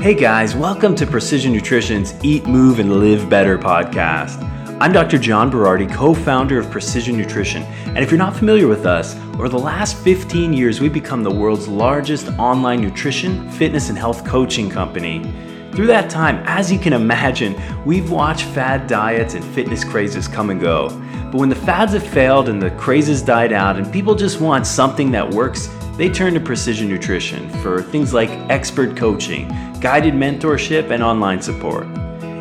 Hey 0.00 0.14
guys, 0.14 0.56
welcome 0.56 0.94
to 0.94 1.06
Precision 1.06 1.52
Nutrition's 1.52 2.14
Eat, 2.24 2.46
Move, 2.46 2.78
and 2.78 3.00
Live 3.00 3.28
Better 3.28 3.58
podcast. 3.58 4.42
I'm 4.80 4.94
Dr. 4.94 5.18
John 5.18 5.50
Berardi, 5.50 5.92
co 5.92 6.14
founder 6.14 6.58
of 6.58 6.70
Precision 6.70 7.18
Nutrition. 7.18 7.64
And 7.84 7.98
if 7.98 8.10
you're 8.10 8.16
not 8.16 8.34
familiar 8.34 8.66
with 8.66 8.86
us, 8.86 9.14
over 9.34 9.50
the 9.50 9.58
last 9.58 9.98
15 9.98 10.54
years, 10.54 10.80
we've 10.80 10.90
become 10.90 11.22
the 11.22 11.30
world's 11.30 11.68
largest 11.68 12.28
online 12.38 12.80
nutrition, 12.80 13.50
fitness, 13.50 13.90
and 13.90 13.98
health 13.98 14.24
coaching 14.24 14.70
company. 14.70 15.22
Through 15.72 15.88
that 15.88 16.08
time, 16.08 16.42
as 16.46 16.72
you 16.72 16.78
can 16.78 16.94
imagine, 16.94 17.54
we've 17.84 18.10
watched 18.10 18.46
fad 18.46 18.86
diets 18.86 19.34
and 19.34 19.44
fitness 19.44 19.84
crazes 19.84 20.26
come 20.26 20.48
and 20.48 20.62
go. 20.62 20.88
But 21.30 21.34
when 21.34 21.50
the 21.50 21.54
fads 21.54 21.92
have 21.92 22.06
failed 22.06 22.48
and 22.48 22.60
the 22.60 22.70
crazes 22.70 23.20
died 23.20 23.52
out 23.52 23.76
and 23.76 23.92
people 23.92 24.14
just 24.14 24.40
want 24.40 24.66
something 24.66 25.10
that 25.10 25.28
works, 25.28 25.68
they 25.98 26.08
turn 26.08 26.32
to 26.32 26.40
Precision 26.40 26.88
Nutrition 26.88 27.50
for 27.60 27.82
things 27.82 28.14
like 28.14 28.30
expert 28.48 28.96
coaching, 28.96 29.50
guided 29.80 30.14
mentorship, 30.14 30.90
and 30.90 31.02
online 31.02 31.40
support. 31.40 31.84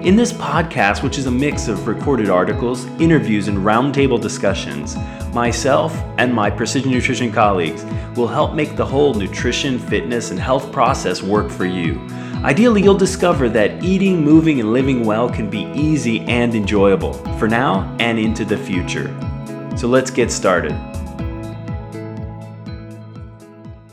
In 0.03 0.15
this 0.15 0.31
podcast, 0.31 1.03
which 1.03 1.17
is 1.17 1.25
a 1.25 1.31
mix 1.31 1.67
of 1.67 1.87
recorded 1.87 2.29
articles, 2.29 2.85
interviews, 3.01 3.47
and 3.47 3.57
roundtable 3.59 4.19
discussions, 4.19 4.95
myself 5.33 5.93
and 6.17 6.33
my 6.33 6.49
Precision 6.49 6.91
Nutrition 6.91 7.31
colleagues 7.31 7.83
will 8.15 8.27
help 8.27 8.53
make 8.53 8.75
the 8.75 8.85
whole 8.85 9.13
nutrition, 9.13 9.77
fitness, 9.77 10.31
and 10.31 10.39
health 10.39 10.71
process 10.71 11.21
work 11.21 11.49
for 11.49 11.65
you. 11.65 11.99
Ideally, 12.43 12.81
you'll 12.81 12.97
discover 12.97 13.49
that 13.49 13.83
eating, 13.83 14.23
moving, 14.23 14.59
and 14.59 14.71
living 14.71 15.05
well 15.05 15.29
can 15.29 15.49
be 15.49 15.69
easy 15.75 16.21
and 16.21 16.55
enjoyable 16.55 17.13
for 17.37 17.47
now 17.47 17.95
and 17.99 18.17
into 18.17 18.45
the 18.45 18.57
future. 18.57 19.07
So 19.77 19.87
let's 19.87 20.11
get 20.11 20.31
started. 20.31 20.71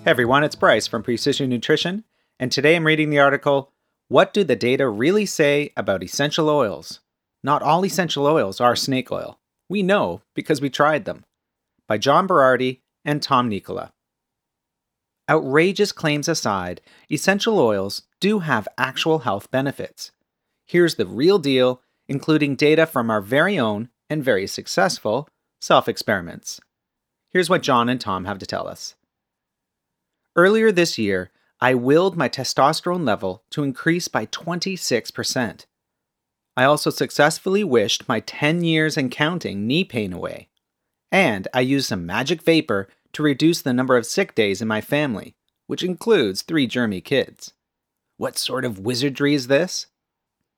Hey 0.04 0.12
everyone, 0.12 0.44
it's 0.44 0.54
Bryce 0.54 0.86
from 0.86 1.02
Precision 1.02 1.50
Nutrition, 1.50 2.04
and 2.38 2.52
today 2.52 2.76
I'm 2.76 2.86
reading 2.86 3.10
the 3.10 3.18
article 3.18 3.72
What 4.08 4.34
Do 4.34 4.44
the 4.44 4.56
Data 4.56 4.88
Really 4.88 5.24
Say 5.24 5.72
About 5.76 6.02
Essential 6.02 6.50
Oils? 6.50 7.00
Not 7.42 7.62
all 7.62 7.84
essential 7.84 8.26
oils 8.26 8.60
are 8.60 8.76
snake 8.76 9.10
oil. 9.10 9.38
We 9.68 9.82
know 9.82 10.20
because 10.34 10.60
we 10.60 10.68
tried 10.68 11.04
them. 11.04 11.24
By 11.88 11.98
John 11.98 12.28
Berardi 12.28 12.80
and 13.04 13.22
Tom 13.22 13.48
Nikkola. 13.48 13.92
Outrageous 15.30 15.92
claims 15.92 16.28
aside, 16.28 16.80
essential 17.10 17.58
oils 17.58 18.02
do 18.20 18.40
have 18.40 18.68
actual 18.76 19.20
health 19.20 19.50
benefits. 19.50 20.12
Here's 20.66 20.96
the 20.96 21.06
real 21.06 21.38
deal, 21.38 21.80
including 22.06 22.54
data 22.54 22.86
from 22.86 23.10
our 23.10 23.20
very 23.20 23.58
own 23.58 23.88
and 24.10 24.22
very 24.22 24.46
successful 24.46 25.28
self 25.60 25.88
experiments. 25.88 26.60
Here's 27.30 27.50
what 27.50 27.62
John 27.62 27.88
and 27.88 28.00
Tom 28.00 28.24
have 28.24 28.38
to 28.38 28.46
tell 28.46 28.68
us. 28.68 28.94
Earlier 30.36 30.70
this 30.70 30.98
year, 30.98 31.30
I 31.60 31.74
willed 31.74 32.16
my 32.16 32.28
testosterone 32.28 33.06
level 33.06 33.42
to 33.50 33.62
increase 33.62 34.08
by 34.08 34.26
26%. 34.26 35.64
I 36.56 36.64
also 36.64 36.90
successfully 36.90 37.64
wished 37.64 38.08
my 38.08 38.20
10 38.20 38.62
years 38.62 38.96
and 38.96 39.10
counting 39.10 39.66
knee 39.66 39.84
pain 39.84 40.12
away. 40.12 40.48
And 41.10 41.48
I 41.54 41.60
used 41.60 41.86
some 41.86 42.06
magic 42.06 42.42
vapor 42.42 42.88
to 43.12 43.22
reduce 43.22 43.62
the 43.62 43.72
number 43.72 43.96
of 43.96 44.06
sick 44.06 44.34
days 44.34 44.60
in 44.60 44.68
my 44.68 44.80
family, 44.80 45.34
which 45.66 45.82
includes 45.82 46.42
three 46.42 46.68
germy 46.68 47.02
kids. 47.02 47.52
What 48.16 48.38
sort 48.38 48.64
of 48.64 48.78
wizardry 48.78 49.34
is 49.34 49.46
this? 49.46 49.86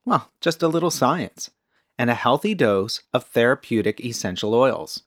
Well, 0.05 0.31
just 0.41 0.63
a 0.63 0.69
little 0.69 0.91
science 0.91 1.51
and 1.99 2.11
a 2.11 2.15
healthy 2.15 2.55
dose 2.55 3.03
of 3.13 3.25
therapeutic 3.25 4.01
essential 4.01 4.55
oils. 4.55 5.03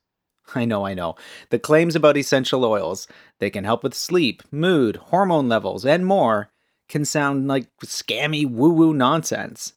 I 0.54 0.64
know, 0.64 0.86
I 0.86 0.94
know. 0.94 1.16
The 1.50 1.58
claims 1.58 1.96
about 1.96 2.16
essential 2.16 2.64
oils, 2.64 3.06
they 3.38 3.50
can 3.50 3.64
help 3.64 3.82
with 3.82 3.94
sleep, 3.94 4.42
mood, 4.50 4.96
hormone 4.96 5.48
levels, 5.48 5.84
and 5.84 6.06
more, 6.06 6.50
can 6.88 7.04
sound 7.04 7.48
like 7.48 7.68
scammy 7.84 8.48
woo 8.48 8.70
woo 8.70 8.92
nonsense. 8.92 9.74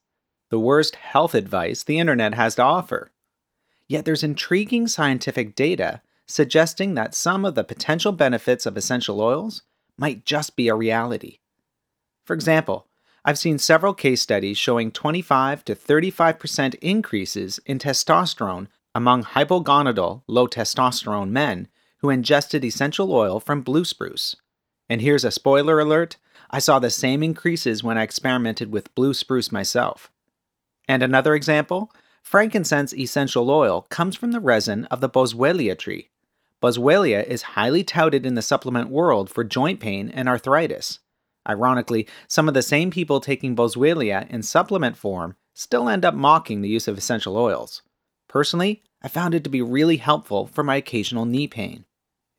The 0.50 0.60
worst 0.60 0.96
health 0.96 1.34
advice 1.34 1.84
the 1.84 2.00
internet 2.00 2.34
has 2.34 2.56
to 2.56 2.64
offer. 2.64 3.12
Yet 3.88 4.06
there's 4.06 4.24
intriguing 4.24 4.88
scientific 4.88 5.56
data 5.56 6.02
suggesting 6.28 6.96
that 6.96 7.14
some 7.14 7.46
of 7.46 7.56
the 7.56 7.64
potential 7.64 8.12
benefits 8.12 8.66
of 8.66 8.76
essential 8.76 9.22
oils 9.22 9.62
might 9.98 10.26
just 10.26 10.56
be 10.56 10.68
a 10.68 10.76
reality. 10.76 11.40
For 12.26 12.34
example, 12.34 12.88
I've 13.24 13.38
seen 13.38 13.58
several 13.58 13.94
case 13.94 14.22
studies 14.22 14.58
showing 14.58 14.92
25 14.92 15.64
to 15.66 15.76
35% 15.76 16.76
increases 16.76 17.60
in 17.66 17.80
testosterone 17.80 18.68
among 18.96 19.24
hypogonadal, 19.24 20.24
low 20.26 20.48
testosterone 20.48 21.30
men 21.30 21.68
who 21.98 22.10
ingested 22.10 22.64
essential 22.64 23.14
oil 23.14 23.42
from 23.42 23.62
blue 23.62 23.84
spruce. 23.84 24.38
And 24.90 25.02
here's 25.02 25.26
a 25.26 25.32
spoiler 25.32 25.80
alert 25.80 26.16
I 26.50 26.60
saw 26.60 26.80
the 26.80 26.90
same 26.90 27.22
increases 27.22 27.84
when 27.84 27.98
I 27.98 28.04
experimented 28.04 28.72
with 28.72 28.94
blue 28.96 29.14
spruce 29.14 29.52
myself. 29.52 30.10
And 30.88 31.04
another 31.04 31.36
example 31.36 31.92
frankincense 32.24 32.94
essential 32.94 33.52
oil 33.52 33.86
comes 33.90 34.16
from 34.16 34.32
the 34.32 34.40
resin 34.40 34.86
of 34.86 35.02
the 35.02 35.10
Boswellia 35.10 35.78
tree. 35.78 36.10
Boswellia 36.62 37.24
is 37.26 37.42
highly 37.42 37.84
touted 37.84 38.26
in 38.26 38.36
the 38.36 38.42
supplement 38.42 38.90
world 38.90 39.30
for 39.30 39.44
joint 39.44 39.80
pain 39.80 40.10
and 40.10 40.30
arthritis. 40.30 41.00
Ironically, 41.48 42.08
some 42.28 42.48
of 42.48 42.54
the 42.54 42.64
same 42.64 42.90
people 42.90 43.20
taking 43.20 43.56
Boswellia 43.56 44.30
in 44.30 44.42
supplement 44.42 44.96
form 44.96 45.36
still 45.54 45.90
end 45.90 46.06
up 46.06 46.16
mocking 46.16 46.62
the 46.62 46.70
use 46.70 46.88
of 46.88 46.98
essential 46.98 47.38
oils. 47.38 47.82
Personally, 48.36 48.84
I 49.02 49.08
found 49.08 49.34
it 49.34 49.46
to 49.46 49.50
be 49.50 49.62
really 49.62 49.96
helpful 49.96 50.46
for 50.48 50.62
my 50.62 50.76
occasional 50.76 51.24
knee 51.24 51.48
pain. 51.48 51.86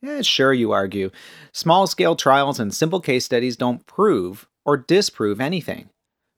Yeah, 0.03 0.21
sure, 0.21 0.53
you 0.53 0.73
argue. 0.73 1.11
Small 1.53 1.87
scale 1.87 2.15
trials 2.15 2.61
and 2.61 2.75
simple 2.75 3.01
case 3.01 3.25
studies 3.25 3.57
don't 3.57 3.87
prove 3.87 4.47
or 4.67 4.77
disprove 4.77 5.41
anything. 5.41 5.89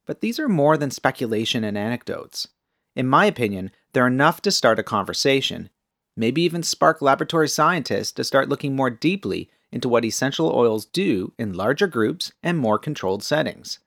But 0.06 0.20
these 0.20 0.38
are 0.38 0.48
more 0.48 0.76
than 0.76 0.92
speculation 0.92 1.64
and 1.64 1.76
anecdotes. 1.76 2.46
In 2.94 3.08
my 3.08 3.24
opinion, 3.24 3.72
they're 3.92 4.06
enough 4.06 4.41
to 4.42 4.52
start 4.52 4.78
a 4.78 4.84
conversation, 4.84 5.70
maybe 6.16 6.40
even 6.42 6.62
spark 6.62 7.02
laboratory 7.02 7.48
scientists 7.48 8.12
to 8.12 8.22
start 8.22 8.48
looking 8.48 8.76
more 8.76 8.90
deeply 8.90 9.50
into 9.72 9.88
what 9.88 10.04
essential 10.04 10.52
oils 10.54 10.84
do 10.84 11.32
in 11.36 11.52
larger 11.52 11.88
groups 11.88 12.30
and 12.44 12.58
more 12.58 12.78
controlled 12.78 13.25
settings. 13.25 13.80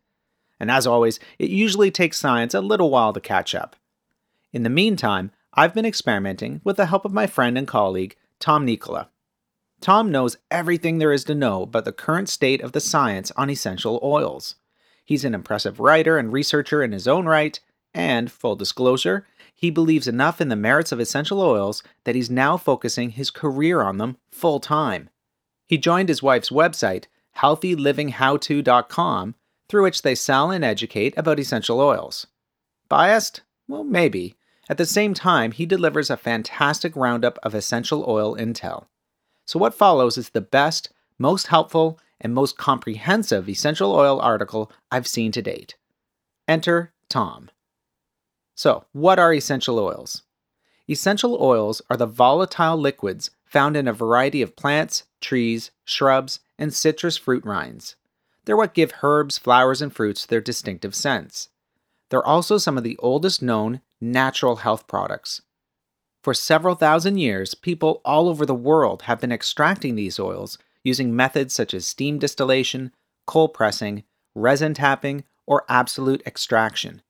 And 0.59 0.69
as 0.69 0.85
always, 0.85 1.17
it 1.39 1.49
usually 1.49 1.91
takes 1.91 2.19
science 2.19 2.53
a 2.53 2.59
little 2.59 2.89
while 2.89 3.13
to 3.13 3.21
catch 3.21 3.55
up. 3.55 3.77
In 4.51 4.63
the 4.63 4.69
meantime, 4.69 5.31
I've 5.53 5.73
been 5.73 5.85
experimenting 5.85 6.61
with 6.63 6.77
the 6.77 6.85
help 6.85 7.03
of 7.03 7.11
my 7.11 7.27
friend 7.27 7.57
and 7.57 7.67
colleague, 7.67 8.15
Tom 8.39 8.65
Nikkola. 8.65 9.09
Tom 9.81 10.09
knows 10.09 10.37
everything 10.49 10.97
there 10.97 11.11
is 11.11 11.25
to 11.25 11.35
know 11.35 11.63
about 11.63 11.83
the 11.83 11.91
current 11.91 12.29
state 12.29 12.61
of 12.61 12.71
the 12.71 12.79
science 12.79 13.31
on 13.35 13.49
essential 13.49 13.99
oils. 14.01 14.55
He's 15.03 15.25
an 15.25 15.33
impressive 15.33 15.79
writer 15.79 16.17
and 16.17 16.31
researcher 16.31 16.81
in 16.81 16.93
his 16.93 17.07
own 17.07 17.25
right, 17.25 17.59
and, 17.93 18.31
full 18.31 18.55
disclosure, 18.55 19.27
he 19.53 19.69
believes 19.69 20.07
enough 20.07 20.39
in 20.39 20.47
the 20.47 20.55
merits 20.55 20.93
of 20.93 21.01
essential 21.01 21.41
oils 21.41 21.83
that 22.05 22.15
he's 22.15 22.29
now 22.29 22.55
focusing 22.55 23.09
his 23.09 23.29
career 23.29 23.81
on 23.81 23.97
them 23.97 24.15
full 24.31 24.61
time. 24.61 25.09
He 25.67 25.77
joined 25.77 26.07
his 26.07 26.23
wife's 26.23 26.49
website, 26.49 27.07
healthylivingHowto.com, 27.37 29.35
through 29.67 29.83
which 29.83 30.01
they 30.01 30.15
sell 30.15 30.49
and 30.49 30.63
educate 30.63 31.13
about 31.17 31.39
essential 31.39 31.81
oils. 31.81 32.27
Biased? 32.87 33.41
Well, 33.67 33.83
maybe. 33.83 34.35
At 34.71 34.77
the 34.77 34.85
same 34.85 35.13
time, 35.13 35.51
he 35.51 35.65
delivers 35.65 36.09
a 36.09 36.15
fantastic 36.15 36.95
roundup 36.95 37.37
of 37.43 37.53
essential 37.53 38.05
oil 38.07 38.37
intel. 38.37 38.85
So, 39.45 39.59
what 39.59 39.73
follows 39.73 40.17
is 40.17 40.29
the 40.29 40.39
best, 40.39 40.87
most 41.19 41.47
helpful, 41.47 41.99
and 42.21 42.33
most 42.33 42.57
comprehensive 42.57 43.49
essential 43.49 43.91
oil 43.91 44.21
article 44.21 44.71
I've 44.89 45.07
seen 45.07 45.33
to 45.33 45.41
date. 45.41 45.75
Enter 46.47 46.93
Tom. 47.09 47.51
So, 48.55 48.85
what 48.93 49.19
are 49.19 49.33
essential 49.33 49.77
oils? 49.77 50.23
Essential 50.89 51.37
oils 51.41 51.81
are 51.89 51.97
the 51.97 52.05
volatile 52.05 52.77
liquids 52.77 53.29
found 53.43 53.75
in 53.75 53.89
a 53.89 53.93
variety 53.93 54.41
of 54.41 54.55
plants, 54.55 55.03
trees, 55.19 55.71
shrubs, 55.83 56.39
and 56.57 56.73
citrus 56.73 57.17
fruit 57.17 57.43
rinds. 57.43 57.97
They're 58.45 58.55
what 58.55 58.73
give 58.73 58.93
herbs, 59.03 59.37
flowers, 59.37 59.81
and 59.81 59.93
fruits 59.93 60.25
their 60.25 60.39
distinctive 60.39 60.95
scents. 60.95 61.49
They're 62.07 62.25
also 62.25 62.57
some 62.57 62.77
of 62.77 62.85
the 62.85 62.97
oldest 62.99 63.41
known 63.41 63.81
natural 64.01 64.57
health 64.57 64.87
products. 64.87 65.41
For 66.23 66.33
several 66.33 66.75
thousand 66.75 67.17
years, 67.17 67.53
people 67.55 68.01
all 68.03 68.27
over 68.27 68.45
the 68.45 68.53
world 68.53 69.03
have 69.03 69.21
been 69.21 69.31
extracting 69.31 69.95
these 69.95 70.19
oils 70.19 70.57
using 70.83 71.15
methods 71.15 71.53
such 71.53 71.73
as 71.73 71.87
steam 71.87 72.19
distillation, 72.19 72.91
cold 73.25 73.53
pressing, 73.53 74.03
resin 74.35 74.73
tapping, 74.73 75.23
or 75.45 75.65
absolute 75.69 76.21
extraction. 76.25 77.01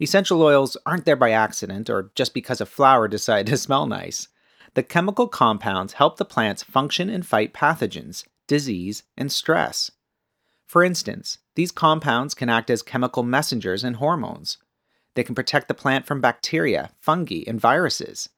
Essential 0.00 0.42
oils 0.42 0.76
aren't 0.84 1.04
there 1.04 1.16
by 1.16 1.30
accident 1.30 1.88
or 1.88 2.10
just 2.14 2.34
because 2.34 2.60
a 2.60 2.66
flower 2.66 3.08
decided 3.08 3.50
to 3.50 3.56
smell 3.56 3.86
nice. 3.86 4.28
The 4.74 4.82
chemical 4.82 5.26
compounds 5.26 5.94
help 5.94 6.18
the 6.18 6.24
plants 6.24 6.62
function 6.62 7.08
and 7.08 7.26
fight 7.26 7.54
pathogens, 7.54 8.24
disease, 8.46 9.04
and 9.16 9.32
stress. 9.32 9.90
For 10.66 10.84
instance, 10.84 11.38
these 11.54 11.72
compounds 11.72 12.34
can 12.34 12.48
act 12.48 12.70
as 12.70 12.82
chemical 12.82 13.22
messengers 13.22 13.84
and 13.84 13.96
hormones. 13.96 14.58
They 15.16 15.24
can 15.24 15.34
protect 15.34 15.66
the 15.66 15.74
plant 15.74 16.06
from 16.06 16.20
bacteria, 16.20 16.90
fungi, 17.00 17.42
and 17.46 17.58
viruses. 17.58 18.28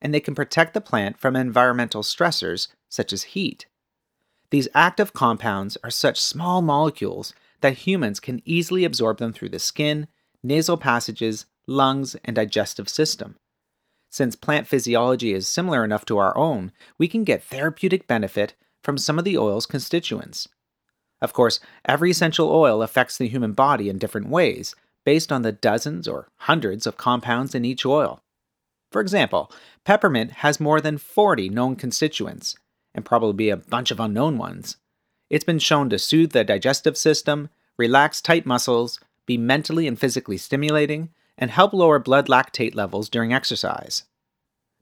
And 0.00 0.14
they 0.14 0.20
can 0.20 0.36
protect 0.36 0.72
the 0.72 0.80
plant 0.80 1.18
from 1.18 1.34
environmental 1.34 2.02
stressors 2.02 2.68
such 2.88 3.12
as 3.12 3.34
heat. 3.34 3.66
These 4.50 4.68
active 4.72 5.12
compounds 5.12 5.76
are 5.82 5.90
such 5.90 6.20
small 6.20 6.62
molecules 6.62 7.34
that 7.60 7.78
humans 7.78 8.20
can 8.20 8.40
easily 8.44 8.84
absorb 8.84 9.18
them 9.18 9.32
through 9.32 9.48
the 9.48 9.58
skin, 9.58 10.06
nasal 10.42 10.76
passages, 10.76 11.46
lungs, 11.66 12.14
and 12.24 12.36
digestive 12.36 12.88
system. 12.88 13.34
Since 14.08 14.36
plant 14.36 14.68
physiology 14.68 15.34
is 15.34 15.48
similar 15.48 15.84
enough 15.84 16.04
to 16.06 16.18
our 16.18 16.34
own, 16.38 16.70
we 16.96 17.08
can 17.08 17.24
get 17.24 17.42
therapeutic 17.42 18.06
benefit 18.06 18.54
from 18.80 18.96
some 18.96 19.18
of 19.18 19.24
the 19.24 19.36
oil's 19.36 19.66
constituents. 19.66 20.48
Of 21.20 21.32
course, 21.32 21.58
every 21.84 22.12
essential 22.12 22.48
oil 22.48 22.80
affects 22.80 23.18
the 23.18 23.28
human 23.28 23.52
body 23.52 23.88
in 23.88 23.98
different 23.98 24.28
ways, 24.28 24.76
based 25.08 25.32
on 25.32 25.40
the 25.40 25.52
dozens 25.52 26.06
or 26.06 26.28
hundreds 26.36 26.86
of 26.86 26.98
compounds 26.98 27.54
in 27.54 27.64
each 27.64 27.86
oil. 27.86 28.20
For 28.92 29.00
example, 29.00 29.50
peppermint 29.84 30.32
has 30.44 30.60
more 30.60 30.82
than 30.82 30.98
40 30.98 31.48
known 31.48 31.76
constituents, 31.76 32.56
and 32.94 33.06
probably 33.06 33.48
a 33.48 33.56
bunch 33.56 33.90
of 33.90 34.00
unknown 34.00 34.36
ones. 34.36 34.76
It's 35.30 35.46
been 35.46 35.60
shown 35.60 35.88
to 35.88 35.98
soothe 35.98 36.32
the 36.32 36.44
digestive 36.44 36.98
system, 36.98 37.48
relax 37.78 38.20
tight 38.20 38.44
muscles, 38.44 39.00
be 39.24 39.38
mentally 39.38 39.88
and 39.88 39.98
physically 39.98 40.36
stimulating, 40.36 41.08
and 41.38 41.50
help 41.50 41.72
lower 41.72 41.98
blood 41.98 42.26
lactate 42.26 42.74
levels 42.74 43.08
during 43.08 43.32
exercise. 43.32 44.02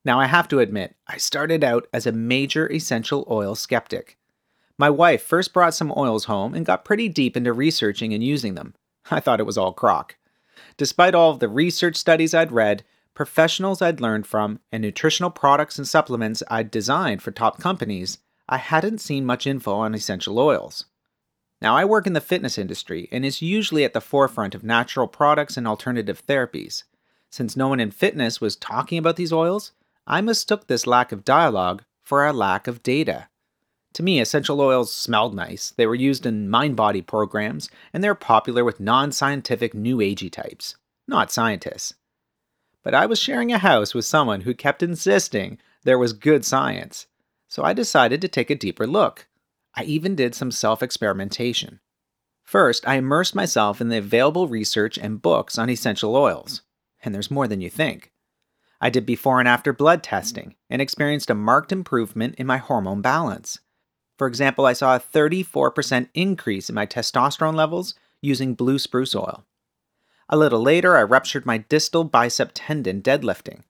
Now, 0.04 0.18
I 0.18 0.26
have 0.26 0.48
to 0.48 0.58
admit, 0.58 0.96
I 1.06 1.18
started 1.18 1.62
out 1.62 1.86
as 1.92 2.04
a 2.04 2.10
major 2.10 2.68
essential 2.72 3.24
oil 3.30 3.54
skeptic. 3.54 4.18
My 4.76 4.90
wife 4.90 5.22
first 5.22 5.52
brought 5.52 5.74
some 5.74 5.94
oils 5.96 6.24
home 6.24 6.52
and 6.52 6.66
got 6.66 6.84
pretty 6.84 7.08
deep 7.08 7.36
into 7.36 7.52
researching 7.52 8.12
and 8.12 8.24
using 8.24 8.56
them. 8.56 8.74
I 9.10 9.20
thought 9.20 9.40
it 9.40 9.46
was 9.46 9.58
all 9.58 9.72
crock. 9.72 10.16
Despite 10.76 11.14
all 11.14 11.30
of 11.30 11.38
the 11.38 11.48
research 11.48 11.96
studies 11.96 12.34
I'd 12.34 12.52
read, 12.52 12.84
professionals 13.14 13.80
I'd 13.80 14.00
learned 14.00 14.26
from, 14.26 14.60
and 14.70 14.82
nutritional 14.82 15.30
products 15.30 15.78
and 15.78 15.86
supplements 15.86 16.42
I'd 16.50 16.70
designed 16.70 17.22
for 17.22 17.30
top 17.30 17.58
companies, 17.58 18.18
I 18.48 18.58
hadn't 18.58 18.98
seen 18.98 19.24
much 19.24 19.46
info 19.46 19.74
on 19.74 19.94
essential 19.94 20.38
oils. 20.38 20.84
Now, 21.60 21.74
I 21.74 21.84
work 21.84 22.06
in 22.06 22.12
the 22.12 22.20
fitness 22.20 22.58
industry 22.58 23.08
and 23.10 23.24
is 23.24 23.40
usually 23.40 23.84
at 23.84 23.94
the 23.94 24.00
forefront 24.00 24.54
of 24.54 24.62
natural 24.62 25.08
products 25.08 25.56
and 25.56 25.66
alternative 25.66 26.24
therapies. 26.26 26.84
Since 27.30 27.56
no 27.56 27.68
one 27.68 27.80
in 27.80 27.90
fitness 27.90 28.40
was 28.40 28.56
talking 28.56 28.98
about 28.98 29.16
these 29.16 29.32
oils, 29.32 29.72
I 30.06 30.20
mistook 30.20 30.66
this 30.66 30.86
lack 30.86 31.10
of 31.12 31.24
dialogue 31.24 31.84
for 32.02 32.26
a 32.26 32.32
lack 32.32 32.68
of 32.68 32.82
data. 32.82 33.28
To 33.96 34.02
me, 34.02 34.20
essential 34.20 34.60
oils 34.60 34.92
smelled 34.92 35.34
nice. 35.34 35.70
They 35.70 35.86
were 35.86 35.94
used 35.94 36.26
in 36.26 36.50
mind 36.50 36.76
body 36.76 37.00
programs, 37.00 37.70
and 37.94 38.04
they're 38.04 38.14
popular 38.14 38.62
with 38.62 38.78
non 38.78 39.10
scientific 39.10 39.72
new 39.72 39.96
agey 39.96 40.30
types, 40.30 40.76
not 41.08 41.32
scientists. 41.32 41.94
But 42.82 42.92
I 42.92 43.06
was 43.06 43.18
sharing 43.18 43.52
a 43.52 43.58
house 43.58 43.94
with 43.94 44.04
someone 44.04 44.42
who 44.42 44.52
kept 44.52 44.82
insisting 44.82 45.56
there 45.84 45.98
was 45.98 46.12
good 46.12 46.44
science, 46.44 47.06
so 47.48 47.64
I 47.64 47.72
decided 47.72 48.20
to 48.20 48.28
take 48.28 48.50
a 48.50 48.54
deeper 48.54 48.86
look. 48.86 49.28
I 49.74 49.84
even 49.84 50.14
did 50.14 50.34
some 50.34 50.50
self 50.50 50.82
experimentation. 50.82 51.80
First, 52.42 52.86
I 52.86 52.96
immersed 52.96 53.34
myself 53.34 53.80
in 53.80 53.88
the 53.88 53.96
available 53.96 54.46
research 54.46 54.98
and 54.98 55.22
books 55.22 55.56
on 55.56 55.70
essential 55.70 56.14
oils, 56.14 56.60
and 57.02 57.14
there's 57.14 57.30
more 57.30 57.48
than 57.48 57.62
you 57.62 57.70
think. 57.70 58.12
I 58.78 58.90
did 58.90 59.06
before 59.06 59.38
and 59.38 59.48
after 59.48 59.72
blood 59.72 60.02
testing 60.02 60.54
and 60.68 60.82
experienced 60.82 61.30
a 61.30 61.34
marked 61.34 61.72
improvement 61.72 62.34
in 62.34 62.46
my 62.46 62.58
hormone 62.58 63.00
balance. 63.00 63.58
For 64.18 64.26
example, 64.26 64.66
I 64.66 64.72
saw 64.72 64.96
a 64.96 65.00
34% 65.00 66.08
increase 66.14 66.68
in 66.68 66.74
my 66.74 66.86
testosterone 66.86 67.54
levels 67.54 67.94
using 68.22 68.54
blue 68.54 68.78
spruce 68.78 69.14
oil. 69.14 69.44
A 70.28 70.36
little 70.36 70.60
later, 70.60 70.96
I 70.96 71.02
ruptured 71.02 71.46
my 71.46 71.58
distal 71.58 72.04
bicep 72.04 72.50
tendon 72.54 73.02
deadlifting. 73.02 73.62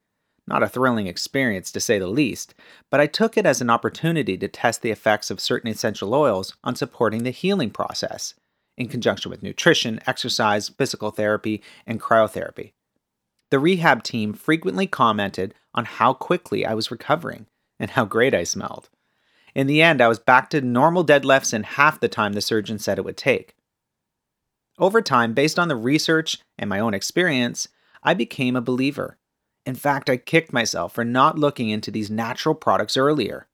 Not 0.47 0.63
a 0.63 0.69
thrilling 0.69 1.07
experience 1.07 1.71
to 1.73 1.81
say 1.81 1.99
the 1.99 2.07
least, 2.07 2.55
but 2.89 3.01
I 3.01 3.07
took 3.07 3.37
it 3.37 3.45
as 3.45 3.59
an 3.61 3.69
opportunity 3.69 4.37
to 4.37 4.47
test 4.47 4.81
the 4.81 4.91
effects 4.91 5.29
of 5.29 5.41
certain 5.41 5.69
essential 5.69 6.15
oils 6.15 6.55
on 6.63 6.75
supporting 6.75 7.23
the 7.23 7.31
healing 7.31 7.69
process, 7.69 8.33
in 8.77 8.87
conjunction 8.87 9.29
with 9.29 9.43
nutrition, 9.43 9.99
exercise, 10.07 10.69
physical 10.69 11.11
therapy, 11.11 11.61
and 11.85 11.99
cryotherapy. 11.99 12.71
The 13.51 13.59
rehab 13.59 14.03
team 14.03 14.33
frequently 14.33 14.87
commented 14.87 15.53
on 15.73 15.85
how 15.85 16.13
quickly 16.13 16.65
I 16.65 16.73
was 16.73 16.91
recovering 16.91 17.47
and 17.79 17.91
how 17.91 18.05
great 18.05 18.33
I 18.33 18.43
smelled. 18.43 18.89
In 19.57 19.65
the 19.65 19.81
end, 19.81 20.03
I 20.03 20.07
was 20.07 20.19
back 20.19 20.51
to 20.51 20.61
normal 20.61 21.03
deadlifts 21.03 21.51
in 21.51 21.63
half 21.63 21.99
the 21.99 22.07
time 22.07 22.33
the 22.33 22.41
surgeon 22.41 22.77
said 22.77 22.99
it 22.99 23.03
would 23.03 23.17
take. 23.17 23.55
Over 24.77 25.01
time, 25.01 25.33
based 25.33 25.57
on 25.57 25.67
the 25.67 25.75
research 25.75 26.37
and 26.59 26.69
my 26.69 26.79
own 26.79 26.93
experience, 26.93 27.67
I 28.03 28.13
became 28.13 28.55
a 28.55 28.61
believer. 28.61 29.17
In 29.65 29.73
fact, 29.73 30.11
I 30.11 30.17
kicked 30.17 30.53
myself 30.53 30.93
for 30.93 31.03
not 31.03 31.39
looking 31.39 31.69
into 31.69 31.89
these 31.89 32.11
natural 32.11 32.53
products 32.53 32.95
earlier. 32.95 33.47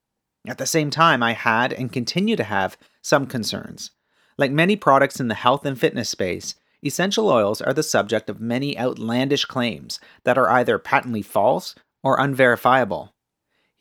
At 0.46 0.58
the 0.58 0.66
same 0.66 0.90
time, 0.90 1.24
I 1.24 1.32
had 1.32 1.72
and 1.72 1.90
continue 1.90 2.36
to 2.36 2.44
have 2.44 2.76
some 3.02 3.26
concerns. 3.26 3.92
Like 4.38 4.52
many 4.52 4.76
products 4.76 5.22
in 5.22 5.30
the 5.30 5.36
health 5.36 5.66
and 5.66 5.80
fitness 5.80 6.10
space, 6.10 6.56
essential 6.84 7.30
oils 7.30 7.62
are 7.62 7.74
the 7.74 7.82
subject 7.82 8.30
of 8.30 8.42
many 8.42 8.78
outlandish 8.78 9.46
claims 9.46 10.02
that 10.26 10.38
are 10.38 10.50
either 10.50 10.78
patently 10.78 11.22
false 11.22 11.76
or 12.04 12.20
unverifiable. 12.20 13.13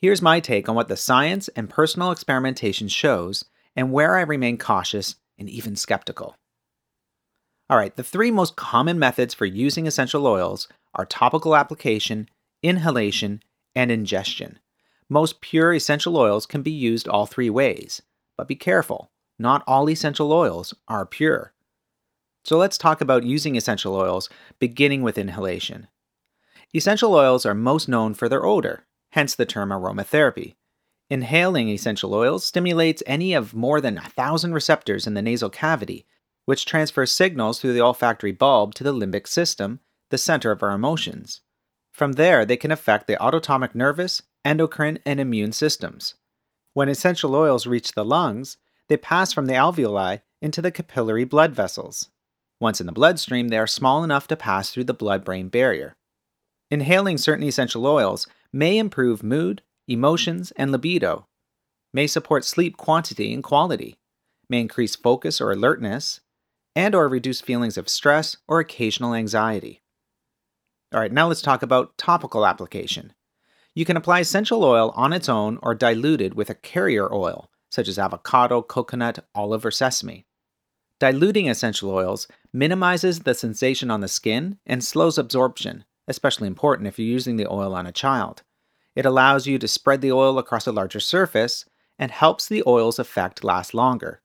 Here's 0.03 0.21
my 0.21 0.41
take 0.41 0.67
on 0.67 0.75
what 0.75 0.89
the 0.89 0.97
science 0.97 1.47
and 1.55 1.69
personal 1.69 2.11
experimentation 2.11 2.89
shows, 2.89 3.45
and 3.73 3.89
where 3.89 4.17
I 4.17 4.23
remain 4.23 4.57
cautious 4.57 5.15
and 5.39 5.49
even 5.49 5.77
skeptical. 5.77 6.35
All 7.69 7.77
right, 7.77 7.95
the 7.95 8.03
three 8.03 8.29
most 8.29 8.57
common 8.57 8.99
methods 8.99 9.33
for 9.33 9.45
using 9.45 9.87
essential 9.87 10.27
oils 10.27 10.67
are 10.93 11.05
topical 11.05 11.55
application, 11.55 12.27
inhalation, 12.61 13.43
and 13.75 13.91
ingestion. 13.91 14.59
Most 15.07 15.39
pure 15.39 15.73
essential 15.73 16.17
oils 16.17 16.45
can 16.45 16.63
be 16.63 16.71
used 16.71 17.07
all 17.07 17.25
three 17.25 17.49
ways, 17.49 18.01
but 18.37 18.49
be 18.49 18.57
careful, 18.57 19.09
not 19.39 19.63
all 19.67 19.89
essential 19.89 20.33
oils 20.33 20.73
are 20.89 21.05
pure. 21.05 21.53
So 22.43 22.57
let's 22.57 22.77
talk 22.77 22.99
about 22.99 23.23
using 23.23 23.55
essential 23.55 23.95
oils, 23.95 24.27
beginning 24.59 25.01
with 25.01 25.17
inhalation. 25.17 25.87
Essential 26.75 27.13
oils 27.13 27.45
are 27.45 27.55
most 27.55 27.87
known 27.87 28.13
for 28.13 28.27
their 28.27 28.45
odor, 28.45 28.85
hence 29.13 29.35
the 29.35 29.45
term 29.45 29.69
aromatherapy. 29.69 30.55
Inhaling 31.07 31.69
essential 31.69 32.15
oils 32.15 32.43
stimulates 32.43 33.03
any 33.05 33.35
of 33.35 33.53
more 33.53 33.79
than 33.79 33.99
a 33.99 34.09
thousand 34.09 34.55
receptors 34.55 35.05
in 35.05 35.13
the 35.13 35.21
nasal 35.21 35.51
cavity, 35.51 36.07
which 36.45 36.65
transfers 36.65 37.11
signals 37.11 37.59
through 37.59 37.73
the 37.73 37.81
olfactory 37.81 38.31
bulb 38.31 38.73
to 38.73 38.83
the 38.83 38.93
limbic 38.93 39.27
system, 39.27 39.79
the 40.09 40.17
center 40.17 40.49
of 40.49 40.63
our 40.63 40.71
emotions. 40.71 41.41
From 41.91 42.13
there, 42.13 42.43
they 42.43 42.57
can 42.57 42.71
affect 42.71 43.05
the 43.05 43.21
autonomic 43.23 43.75
nervous, 43.75 44.23
endocrine, 44.43 44.97
and 45.05 45.19
immune 45.19 45.51
systems. 45.51 46.15
When 46.73 46.89
essential 46.89 47.35
oils 47.35 47.67
reach 47.67 47.91
the 47.91 48.03
lungs, 48.03 48.57
they 48.89 48.97
pass 48.97 49.31
from 49.31 49.45
the 49.45 49.53
alveoli 49.53 50.21
into 50.41 50.59
the 50.59 50.71
capillary 50.71 51.23
blood 51.23 51.53
vessels. 51.53 52.09
Once 52.59 52.81
in 52.81 52.87
the 52.87 52.91
bloodstream, 52.91 53.49
they 53.49 53.59
are 53.59 53.67
small 53.67 54.03
enough 54.03 54.27
to 54.29 54.35
pass 54.35 54.71
through 54.71 54.85
the 54.85 54.93
blood 54.93 55.23
brain 55.23 55.49
barrier. 55.49 55.95
Inhaling 56.71 57.19
certain 57.19 57.45
essential 57.45 57.85
oils 57.85 58.25
may 58.53 58.77
improve 58.77 59.23
mood, 59.23 59.63
emotions, 59.87 60.53
and 60.55 60.71
libido, 60.71 61.27
may 61.93 62.07
support 62.07 62.45
sleep 62.45 62.77
quantity 62.77 63.33
and 63.33 63.43
quality, 63.43 63.97
may 64.47 64.61
increase 64.61 64.95
focus 64.95 65.41
or 65.41 65.51
alertness, 65.51 66.21
and 66.75 66.95
or 66.95 67.07
reduce 67.07 67.41
feelings 67.41 67.77
of 67.77 67.89
stress 67.89 68.37
or 68.47 68.59
occasional 68.59 69.13
anxiety. 69.13 69.81
All 70.93 70.99
right, 70.99 71.11
now 71.11 71.27
let's 71.27 71.41
talk 71.41 71.63
about 71.63 71.97
topical 71.97 72.45
application. 72.45 73.13
You 73.75 73.85
can 73.85 73.97
apply 73.97 74.19
essential 74.19 74.63
oil 74.63 74.91
on 74.95 75.13
its 75.13 75.27
own 75.27 75.57
or 75.63 75.73
diluted 75.73 76.35
with 76.35 76.49
a 76.49 76.55
carrier 76.55 77.11
oil, 77.11 77.49
such 77.71 77.87
as 77.87 77.97
avocado, 77.97 78.61
coconut, 78.61 79.25
olive, 79.33 79.65
or 79.65 79.71
sesame. 79.71 80.27
Diluting 80.99 81.49
essential 81.49 81.89
oils 81.89 82.27
minimizes 82.53 83.21
the 83.21 83.33
sensation 83.33 83.89
on 83.89 84.01
the 84.01 84.07
skin 84.07 84.59
and 84.65 84.83
slows 84.83 85.17
absorption, 85.17 85.83
especially 86.07 86.47
important 86.47 86.87
if 86.87 86.97
you're 86.99 87.07
using 87.07 87.37
the 87.37 87.51
oil 87.51 87.73
on 87.75 87.85
a 87.85 87.91
child. 87.91 88.43
It 88.95 89.05
allows 89.05 89.47
you 89.47 89.57
to 89.59 89.67
spread 89.67 90.01
the 90.01 90.11
oil 90.11 90.37
across 90.37 90.67
a 90.67 90.71
larger 90.71 90.99
surface 90.99 91.65
and 91.97 92.11
helps 92.11 92.47
the 92.47 92.63
oil's 92.67 92.99
effect 92.99 93.43
last 93.43 93.73
longer. 93.73 94.21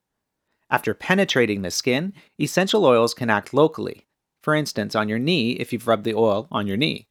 After 0.71 0.93
penetrating 0.95 1.63
the 1.63 1.71
skin, 1.71 2.13
essential 2.39 2.85
oils 2.85 3.15
can 3.15 3.31
act 3.31 3.55
locally, 3.55 4.07
for 4.43 4.55
instance, 4.55 4.95
on 4.95 5.09
your 5.09 5.19
knee 5.19 5.53
if 5.53 5.73
you've 5.73 5.87
rubbed 5.87 6.05
the 6.05 6.15
oil 6.15 6.49
on 6.51 6.67
your 6.67 6.77
knee, 6.77 7.09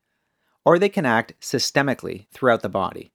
or 0.65 0.77
they 0.77 0.89
can 0.89 1.05
act 1.05 1.33
systemically 1.41 2.27
throughout 2.31 2.61
the 2.61 2.69
body. 2.69 3.11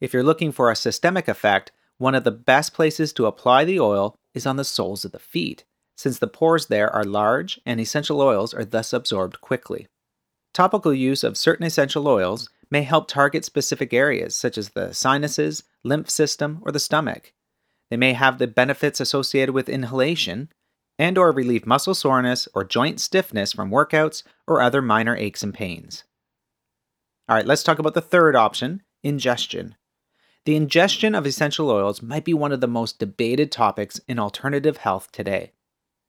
If 0.00 0.12
you're 0.12 0.22
looking 0.22 0.52
for 0.52 0.70
a 0.70 0.76
systemic 0.76 1.28
effect, 1.28 1.72
one 1.96 2.14
of 2.14 2.24
the 2.24 2.30
best 2.30 2.74
places 2.74 3.12
to 3.14 3.26
apply 3.26 3.64
the 3.64 3.80
oil 3.80 4.14
is 4.34 4.46
on 4.46 4.56
the 4.56 4.64
soles 4.64 5.04
of 5.04 5.12
the 5.12 5.18
feet, 5.18 5.64
since 5.96 6.18
the 6.18 6.28
pores 6.28 6.66
there 6.66 6.90
are 6.90 7.04
large 7.04 7.60
and 7.66 7.80
essential 7.80 8.20
oils 8.20 8.54
are 8.54 8.64
thus 8.64 8.92
absorbed 8.92 9.40
quickly. 9.40 9.88
Topical 10.58 10.92
use 10.92 11.22
of 11.22 11.36
certain 11.36 11.64
essential 11.64 12.08
oils 12.08 12.50
may 12.68 12.82
help 12.82 13.06
target 13.06 13.44
specific 13.44 13.94
areas 13.94 14.34
such 14.34 14.58
as 14.58 14.70
the 14.70 14.92
sinuses, 14.92 15.62
lymph 15.84 16.10
system, 16.10 16.60
or 16.66 16.72
the 16.72 16.80
stomach. 16.80 17.32
They 17.92 17.96
may 17.96 18.12
have 18.14 18.38
the 18.38 18.48
benefits 18.48 18.98
associated 18.98 19.52
with 19.52 19.68
inhalation 19.68 20.48
and 20.98 21.16
or 21.16 21.30
relieve 21.30 21.64
muscle 21.64 21.94
soreness 21.94 22.48
or 22.54 22.64
joint 22.64 22.98
stiffness 22.98 23.52
from 23.52 23.70
workouts 23.70 24.24
or 24.48 24.60
other 24.60 24.82
minor 24.82 25.14
aches 25.16 25.44
and 25.44 25.54
pains. 25.54 26.02
All 27.28 27.36
right, 27.36 27.46
let's 27.46 27.62
talk 27.62 27.78
about 27.78 27.94
the 27.94 28.00
third 28.00 28.34
option, 28.34 28.82
ingestion. 29.04 29.76
The 30.44 30.56
ingestion 30.56 31.14
of 31.14 31.24
essential 31.24 31.70
oils 31.70 32.02
might 32.02 32.24
be 32.24 32.34
one 32.34 32.50
of 32.50 32.60
the 32.60 32.66
most 32.66 32.98
debated 32.98 33.52
topics 33.52 34.00
in 34.08 34.18
alternative 34.18 34.78
health 34.78 35.12
today. 35.12 35.52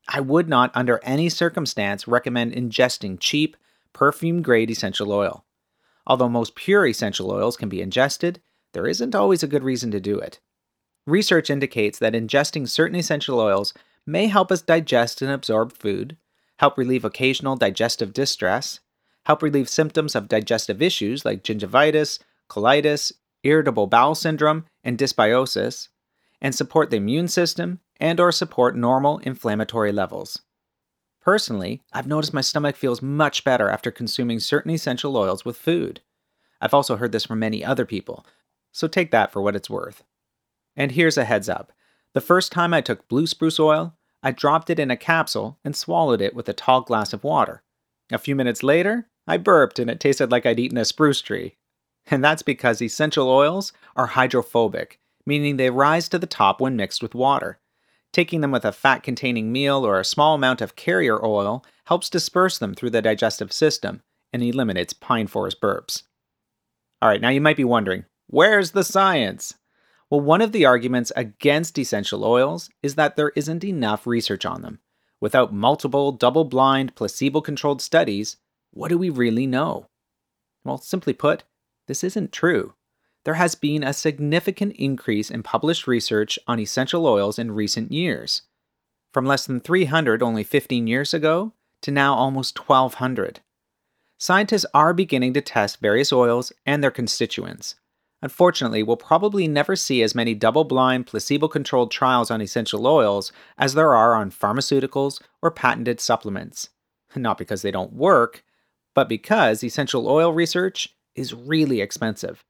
I 0.07 0.21
would 0.21 0.49
not, 0.49 0.71
under 0.73 0.99
any 1.03 1.29
circumstance, 1.29 2.07
recommend 2.07 2.53
ingesting 2.53 3.19
cheap, 3.19 3.55
perfume 3.93 4.41
grade 4.41 4.71
essential 4.71 5.11
oil. 5.11 5.45
Although 6.07 6.29
most 6.29 6.55
pure 6.55 6.85
essential 6.85 7.31
oils 7.31 7.57
can 7.57 7.69
be 7.69 7.81
ingested, 7.81 8.41
there 8.73 8.87
isn't 8.87 9.15
always 9.15 9.43
a 9.43 9.47
good 9.47 9.63
reason 9.63 9.91
to 9.91 9.99
do 9.99 10.19
it. 10.19 10.39
Research 11.05 11.49
indicates 11.49 11.99
that 11.99 12.13
ingesting 12.13 12.67
certain 12.67 12.97
essential 12.97 13.39
oils 13.39 13.73
may 14.05 14.27
help 14.27 14.51
us 14.51 14.61
digest 14.61 15.21
and 15.21 15.31
absorb 15.31 15.73
food, 15.73 16.17
help 16.57 16.77
relieve 16.77 17.05
occasional 17.05 17.55
digestive 17.55 18.13
distress, 18.13 18.79
help 19.25 19.41
relieve 19.41 19.69
symptoms 19.69 20.15
of 20.15 20.27
digestive 20.27 20.81
issues 20.81 21.25
like 21.25 21.43
gingivitis, 21.43 22.19
colitis, 22.49 23.11
irritable 23.43 23.87
bowel 23.87 24.15
syndrome, 24.15 24.65
and 24.83 24.97
dysbiosis, 24.97 25.89
and 26.41 26.55
support 26.55 26.89
the 26.89 26.97
immune 26.97 27.27
system 27.27 27.79
and 27.99 28.19
or 28.19 28.31
support 28.31 28.75
normal 28.75 29.19
inflammatory 29.19 29.91
levels. 29.91 30.41
Personally, 31.29 31.83
I've 31.93 32.07
noticed 32.07 32.33
my 32.33 32.41
stomach 32.41 32.75
feels 32.75 33.03
much 33.03 33.43
better 33.43 33.69
after 33.69 33.91
consuming 33.91 34.39
certain 34.39 34.71
essential 34.71 35.15
oils 35.15 35.45
with 35.45 35.57
food. 35.57 36.01
I've 36.59 36.73
also 36.73 36.95
heard 36.95 37.11
this 37.11 37.25
from 37.25 37.37
many 37.37 37.63
other 37.63 37.85
people, 37.85 38.25
so 38.71 38.87
take 38.87 39.11
that 39.11 39.31
for 39.31 39.39
what 39.39 39.55
it's 39.55 39.69
worth. 39.69 40.03
And 40.75 40.93
here's 40.93 41.19
a 41.19 41.25
heads 41.25 41.47
up. 41.47 41.71
The 42.15 42.19
first 42.19 42.51
time 42.51 42.73
I 42.73 42.81
took 42.81 43.07
blue 43.07 43.27
spruce 43.27 43.59
oil, 43.59 43.93
I 44.23 44.31
dropped 44.31 44.71
it 44.71 44.79
in 44.79 44.89
a 44.89 44.97
capsule 44.97 45.59
and 45.63 45.75
swallowed 45.75 46.19
it 46.19 46.33
with 46.33 46.49
a 46.49 46.53
tall 46.53 46.81
glass 46.81 47.13
of 47.13 47.23
water. 47.23 47.61
A 48.11 48.17
few 48.17 48.35
minutes 48.35 48.63
later, 48.63 49.07
I 49.27 49.37
burped 49.37 49.77
and 49.77 49.87
it 49.87 49.99
tasted 49.99 50.31
like 50.31 50.47
I'd 50.47 50.59
eaten 50.59 50.79
a 50.79 50.83
spruce 50.83 51.21
tree. 51.21 51.57
And 52.07 52.23
that's 52.23 52.41
because 52.41 52.81
essential 52.81 53.29
oils 53.29 53.71
are 53.95 54.07
hydrophobic, 54.07 54.99
meaning 55.27 55.57
they 55.57 55.69
rise 55.69 56.09
to 56.09 56.17
the 56.17 56.25
top 56.25 56.59
when 56.59 56.75
mixed 56.75 57.03
with 57.03 57.13
water. 57.13 57.59
Taking 58.11 58.41
them 58.41 58.51
with 58.51 58.65
a 58.65 58.71
fat 58.71 59.03
containing 59.03 59.51
meal 59.51 59.85
or 59.85 59.99
a 59.99 60.05
small 60.05 60.35
amount 60.35 60.61
of 60.61 60.75
carrier 60.75 61.23
oil 61.23 61.63
helps 61.85 62.09
disperse 62.09 62.57
them 62.57 62.73
through 62.73 62.89
the 62.89 63.01
digestive 63.01 63.51
system 63.53 64.01
and 64.33 64.41
eliminates 64.41 64.93
pine 64.93 65.27
forest 65.27 65.61
burps. 65.61 66.03
Alright, 67.03 67.21
now 67.21 67.29
you 67.29 67.41
might 67.41 67.57
be 67.57 67.63
wondering 67.63 68.05
where's 68.27 68.71
the 68.71 68.83
science? 68.83 69.55
Well, 70.09 70.21
one 70.21 70.41
of 70.41 70.51
the 70.51 70.65
arguments 70.65 71.11
against 71.15 71.77
essential 71.77 72.25
oils 72.25 72.69
is 72.81 72.95
that 72.95 73.15
there 73.15 73.31
isn't 73.35 73.63
enough 73.63 74.07
research 74.07 74.45
on 74.45 74.63
them. 74.63 74.79
Without 75.21 75.53
multiple, 75.53 76.11
double 76.11 76.45
blind, 76.45 76.95
placebo 76.95 77.41
controlled 77.41 77.81
studies, 77.81 78.37
what 78.71 78.87
do 78.87 78.97
we 78.97 79.09
really 79.09 79.45
know? 79.45 79.87
Well, 80.63 80.77
simply 80.77 81.13
put, 81.13 81.43
this 81.87 82.03
isn't 82.03 82.31
true 82.31 82.73
there 83.25 83.33
has 83.35 83.55
been 83.55 83.83
a 83.83 83.93
significant 83.93 84.73
increase 84.77 85.29
in 85.29 85.43
published 85.43 85.87
research 85.87 86.39
on 86.47 86.59
essential 86.59 87.05
oils 87.05 87.37
in 87.37 87.51
recent 87.51 87.91
years. 87.91 88.43
From 89.13 89.25
less 89.25 89.45
than 89.45 89.59
300 89.59 90.23
only 90.23 90.43
15 90.43 90.87
years 90.87 91.13
ago 91.13 91.53
to 91.81 91.91
now 91.91 92.13
almost 92.13 92.57
1,200. 92.67 93.41
Scientists 94.17 94.65
are 94.73 94.93
beginning 94.93 95.33
to 95.33 95.41
test 95.41 95.79
various 95.79 96.11
oils 96.11 96.51
and 96.65 96.83
their 96.83 96.91
constituents. 96.91 97.75
Unfortunately, 98.21 98.83
we'll 98.83 98.97
probably 98.97 99.47
never 99.47 99.77
see 99.77 100.03
as 100.03 100.13
many 100.13 100.35
double 100.35 100.65
blind, 100.65 101.07
placebo 101.07 101.47
controlled 101.47 101.89
trials 101.89 102.29
on 102.29 102.41
essential 102.41 102.85
oils 102.85 103.31
as 103.57 103.73
there 103.73 103.95
are 103.95 104.13
on 104.13 104.29
pharmaceuticals 104.29 105.21
or 105.41 105.51
patented 105.51 106.01
supplements. 106.01 106.69
Not 107.15 107.37
because 107.37 107.61
they 107.61 107.71
don't 107.71 107.93
work, 107.93 108.43
but 108.93 109.07
because 109.07 109.63
essential 109.63 110.07
oil 110.07 110.33
research 110.33 110.89
is 111.15 111.33
really 111.33 111.79
expensive 111.79 112.43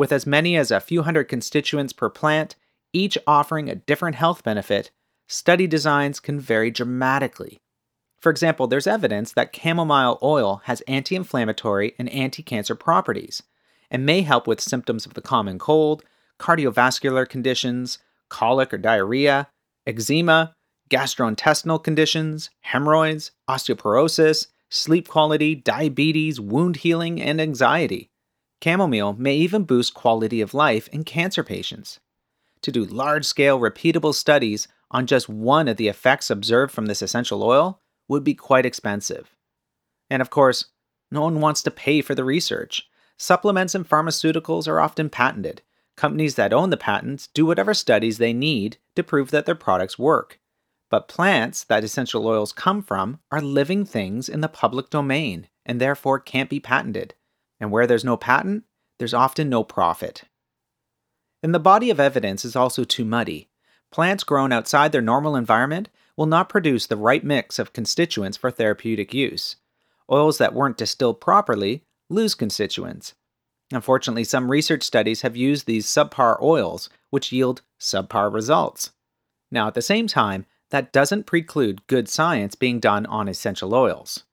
with 0.00 0.12
as 0.12 0.26
many 0.26 0.56
as 0.56 0.70
a 0.70 0.80
few 0.80 1.02
hundred 1.02 1.24
constituents 1.24 1.92
per 1.92 2.08
plant, 2.08 2.56
each 2.90 3.18
offering 3.26 3.68
a 3.68 3.74
different 3.74 4.16
health 4.16 4.42
benefit, 4.42 4.90
study 5.28 5.66
designs 5.66 6.18
can 6.18 6.40
vary 6.40 6.70
dramatically. 6.70 7.60
For 8.18 8.30
example, 8.30 8.66
there's 8.66 8.86
evidence 8.86 9.32
that 9.34 9.54
chamomile 9.54 10.18
oil 10.22 10.62
has 10.64 10.80
anti 10.88 11.14
inflammatory 11.14 11.94
and 11.98 12.08
anti 12.08 12.42
cancer 12.42 12.74
properties 12.74 13.42
and 13.90 14.06
may 14.06 14.22
help 14.22 14.46
with 14.46 14.62
symptoms 14.62 15.04
of 15.04 15.12
the 15.12 15.20
common 15.20 15.58
cold, 15.58 16.02
cardiovascular 16.38 17.28
conditions, 17.28 17.98
colic 18.30 18.72
or 18.72 18.78
diarrhea, 18.78 19.48
eczema, 19.86 20.54
gastrointestinal 20.88 21.84
conditions, 21.84 22.48
hemorrhoids, 22.60 23.32
osteoporosis, 23.50 24.46
sleep 24.70 25.08
quality, 25.08 25.54
diabetes, 25.54 26.40
wound 26.40 26.76
healing, 26.76 27.20
and 27.20 27.38
anxiety. 27.38 28.09
Chamomile 28.62 29.14
may 29.14 29.34
even 29.36 29.64
boost 29.64 29.94
quality 29.94 30.40
of 30.40 30.54
life 30.54 30.88
in 30.88 31.04
cancer 31.04 31.42
patients. 31.42 31.98
To 32.62 32.70
do 32.70 32.84
large 32.84 33.24
scale, 33.24 33.58
repeatable 33.58 34.14
studies 34.14 34.68
on 34.90 35.06
just 35.06 35.28
one 35.28 35.66
of 35.66 35.78
the 35.78 35.88
effects 35.88 36.28
observed 36.28 36.72
from 36.72 36.86
this 36.86 37.00
essential 37.00 37.42
oil 37.42 37.80
would 38.08 38.22
be 38.22 38.34
quite 38.34 38.66
expensive. 38.66 39.34
And 40.10 40.20
of 40.20 40.30
course, 40.30 40.66
no 41.10 41.22
one 41.22 41.40
wants 41.40 41.62
to 41.62 41.70
pay 41.70 42.02
for 42.02 42.14
the 42.14 42.24
research. 42.24 42.86
Supplements 43.16 43.74
and 43.74 43.88
pharmaceuticals 43.88 44.68
are 44.68 44.80
often 44.80 45.08
patented. 45.08 45.62
Companies 45.96 46.34
that 46.34 46.52
own 46.52 46.70
the 46.70 46.76
patents 46.76 47.28
do 47.28 47.46
whatever 47.46 47.72
studies 47.72 48.18
they 48.18 48.32
need 48.32 48.78
to 48.94 49.02
prove 49.02 49.30
that 49.30 49.46
their 49.46 49.54
products 49.54 49.98
work. 49.98 50.38
But 50.90 51.08
plants 51.08 51.64
that 51.64 51.84
essential 51.84 52.26
oils 52.26 52.52
come 52.52 52.82
from 52.82 53.20
are 53.30 53.40
living 53.40 53.84
things 53.84 54.28
in 54.28 54.40
the 54.40 54.48
public 54.48 54.90
domain 54.90 55.48
and 55.64 55.80
therefore 55.80 56.18
can't 56.18 56.50
be 56.50 56.60
patented 56.60 57.14
and 57.60 57.70
where 57.70 57.86
there's 57.86 58.04
no 58.04 58.16
patent, 58.16 58.64
there's 58.98 59.14
often 59.14 59.48
no 59.48 59.62
profit. 59.62 60.24
And 61.42 61.54
the 61.54 61.58
body 61.58 61.90
of 61.90 62.00
evidence 62.00 62.44
is 62.44 62.56
also 62.56 62.84
too 62.84 63.04
muddy. 63.04 63.48
Plants 63.92 64.24
grown 64.24 64.52
outside 64.52 64.92
their 64.92 65.00
normal 65.00 65.36
environment 65.36 65.88
will 66.16 66.26
not 66.26 66.48
produce 66.48 66.86
the 66.86 66.96
right 66.96 67.24
mix 67.24 67.58
of 67.58 67.72
constituents 67.72 68.36
for 68.36 68.50
therapeutic 68.50 69.14
use. 69.14 69.56
Oils 70.10 70.38
that 70.38 70.54
weren't 70.54 70.76
distilled 70.76 71.20
properly 71.20 71.84
lose 72.08 72.34
constituents. 72.34 73.14
Unfortunately, 73.72 74.24
some 74.24 74.50
research 74.50 74.82
studies 74.82 75.22
have 75.22 75.36
used 75.36 75.66
these 75.66 75.86
subpar 75.86 76.40
oils, 76.42 76.90
which 77.10 77.32
yield 77.32 77.62
subpar 77.78 78.32
results. 78.32 78.90
Now, 79.50 79.68
at 79.68 79.74
the 79.74 79.82
same 79.82 80.06
time, 80.06 80.46
that 80.70 80.92
doesn't 80.92 81.26
preclude 81.26 81.86
good 81.86 82.08
science 82.08 82.54
being 82.54 82.80
done 82.80 83.06
on 83.06 83.28
essential 83.28 83.74
oils. 83.74 84.24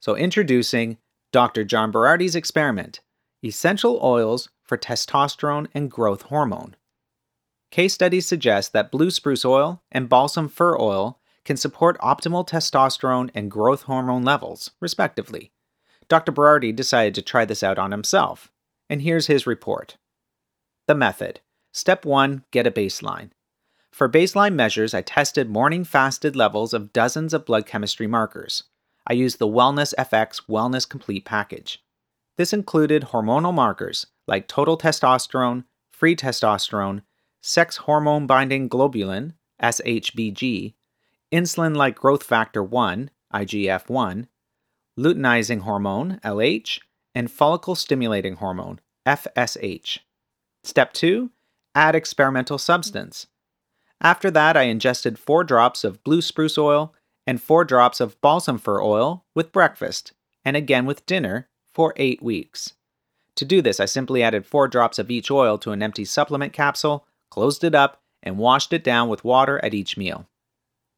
So, 0.00 0.16
introducing 0.16 0.98
Dr. 1.36 1.64
John 1.64 1.92
Berardi's 1.92 2.34
experiment 2.34 3.00
Essential 3.44 4.00
Oils 4.02 4.48
for 4.64 4.78
Testosterone 4.78 5.66
and 5.74 5.90
Growth 5.90 6.22
Hormone. 6.22 6.76
Case 7.70 7.92
studies 7.92 8.24
suggest 8.24 8.72
that 8.72 8.90
blue 8.90 9.10
spruce 9.10 9.44
oil 9.44 9.82
and 9.92 10.08
balsam 10.08 10.48
fir 10.48 10.80
oil 10.80 11.20
can 11.44 11.58
support 11.58 12.00
optimal 12.00 12.48
testosterone 12.48 13.28
and 13.34 13.50
growth 13.50 13.82
hormone 13.82 14.22
levels, 14.22 14.70
respectively. 14.80 15.52
Dr. 16.08 16.32
Berardi 16.32 16.74
decided 16.74 17.14
to 17.16 17.20
try 17.20 17.44
this 17.44 17.62
out 17.62 17.78
on 17.78 17.90
himself, 17.90 18.50
and 18.88 19.02
here's 19.02 19.26
his 19.26 19.46
report. 19.46 19.98
The 20.86 20.94
method 20.94 21.40
Step 21.70 22.06
1 22.06 22.44
Get 22.50 22.66
a 22.66 22.70
baseline. 22.70 23.28
For 23.92 24.08
baseline 24.08 24.54
measures, 24.54 24.94
I 24.94 25.02
tested 25.02 25.50
morning 25.50 25.84
fasted 25.84 26.34
levels 26.34 26.72
of 26.72 26.94
dozens 26.94 27.34
of 27.34 27.44
blood 27.44 27.66
chemistry 27.66 28.06
markers. 28.06 28.62
I 29.06 29.12
used 29.12 29.38
the 29.38 29.46
Wellness 29.46 29.94
FX 29.98 30.42
Wellness 30.48 30.88
Complete 30.88 31.24
package. 31.24 31.82
This 32.36 32.52
included 32.52 33.04
hormonal 33.04 33.54
markers 33.54 34.06
like 34.26 34.48
total 34.48 34.76
testosterone, 34.76 35.64
free 35.90 36.16
testosterone, 36.16 37.02
sex 37.40 37.76
hormone 37.78 38.26
binding 38.26 38.68
globulin, 38.68 39.34
SHBG, 39.62 40.74
insulin 41.32 41.76
like 41.76 41.94
growth 41.94 42.24
factor 42.24 42.62
1, 42.62 43.10
IGF 43.32 43.88
1, 43.88 44.28
luteinizing 44.98 45.60
hormone, 45.60 46.20
LH, 46.24 46.80
and 47.14 47.30
follicle 47.30 47.74
stimulating 47.74 48.36
hormone, 48.36 48.80
FSH. 49.06 49.98
Step 50.64 50.92
2 50.92 51.30
Add 51.74 51.94
experimental 51.94 52.58
substance. 52.58 53.26
After 54.00 54.30
that, 54.30 54.56
I 54.56 54.62
ingested 54.62 55.18
4 55.18 55.44
drops 55.44 55.84
of 55.84 56.02
blue 56.02 56.20
spruce 56.20 56.58
oil 56.58 56.94
and 57.26 57.40
four 57.40 57.64
drops 57.64 58.00
of 58.00 58.20
balsam 58.20 58.58
fir 58.58 58.80
oil 58.80 59.24
with 59.34 59.52
breakfast, 59.52 60.12
and 60.44 60.56
again 60.56 60.86
with 60.86 61.06
dinner 61.06 61.48
for 61.72 61.92
eight 61.96 62.22
weeks. 62.22 62.74
To 63.36 63.44
do 63.44 63.60
this, 63.60 63.80
I 63.80 63.84
simply 63.84 64.22
added 64.22 64.46
four 64.46 64.68
drops 64.68 64.98
of 64.98 65.10
each 65.10 65.30
oil 65.30 65.58
to 65.58 65.72
an 65.72 65.82
empty 65.82 66.04
supplement 66.04 66.52
capsule, 66.52 67.06
closed 67.30 67.64
it 67.64 67.74
up, 67.74 68.00
and 68.22 68.38
washed 68.38 68.72
it 68.72 68.82
down 68.82 69.08
with 69.08 69.24
water 69.24 69.62
at 69.64 69.74
each 69.74 69.96
meal. 69.96 70.26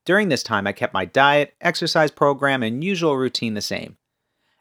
During 0.04 0.28
this 0.28 0.42
time, 0.42 0.66
I 0.66 0.72
kept 0.72 0.94
my 0.94 1.04
diet, 1.04 1.54
exercise 1.60 2.10
program, 2.10 2.62
and 2.62 2.82
usual 2.82 3.16
routine 3.16 3.54
the 3.54 3.60
same. 3.60 3.96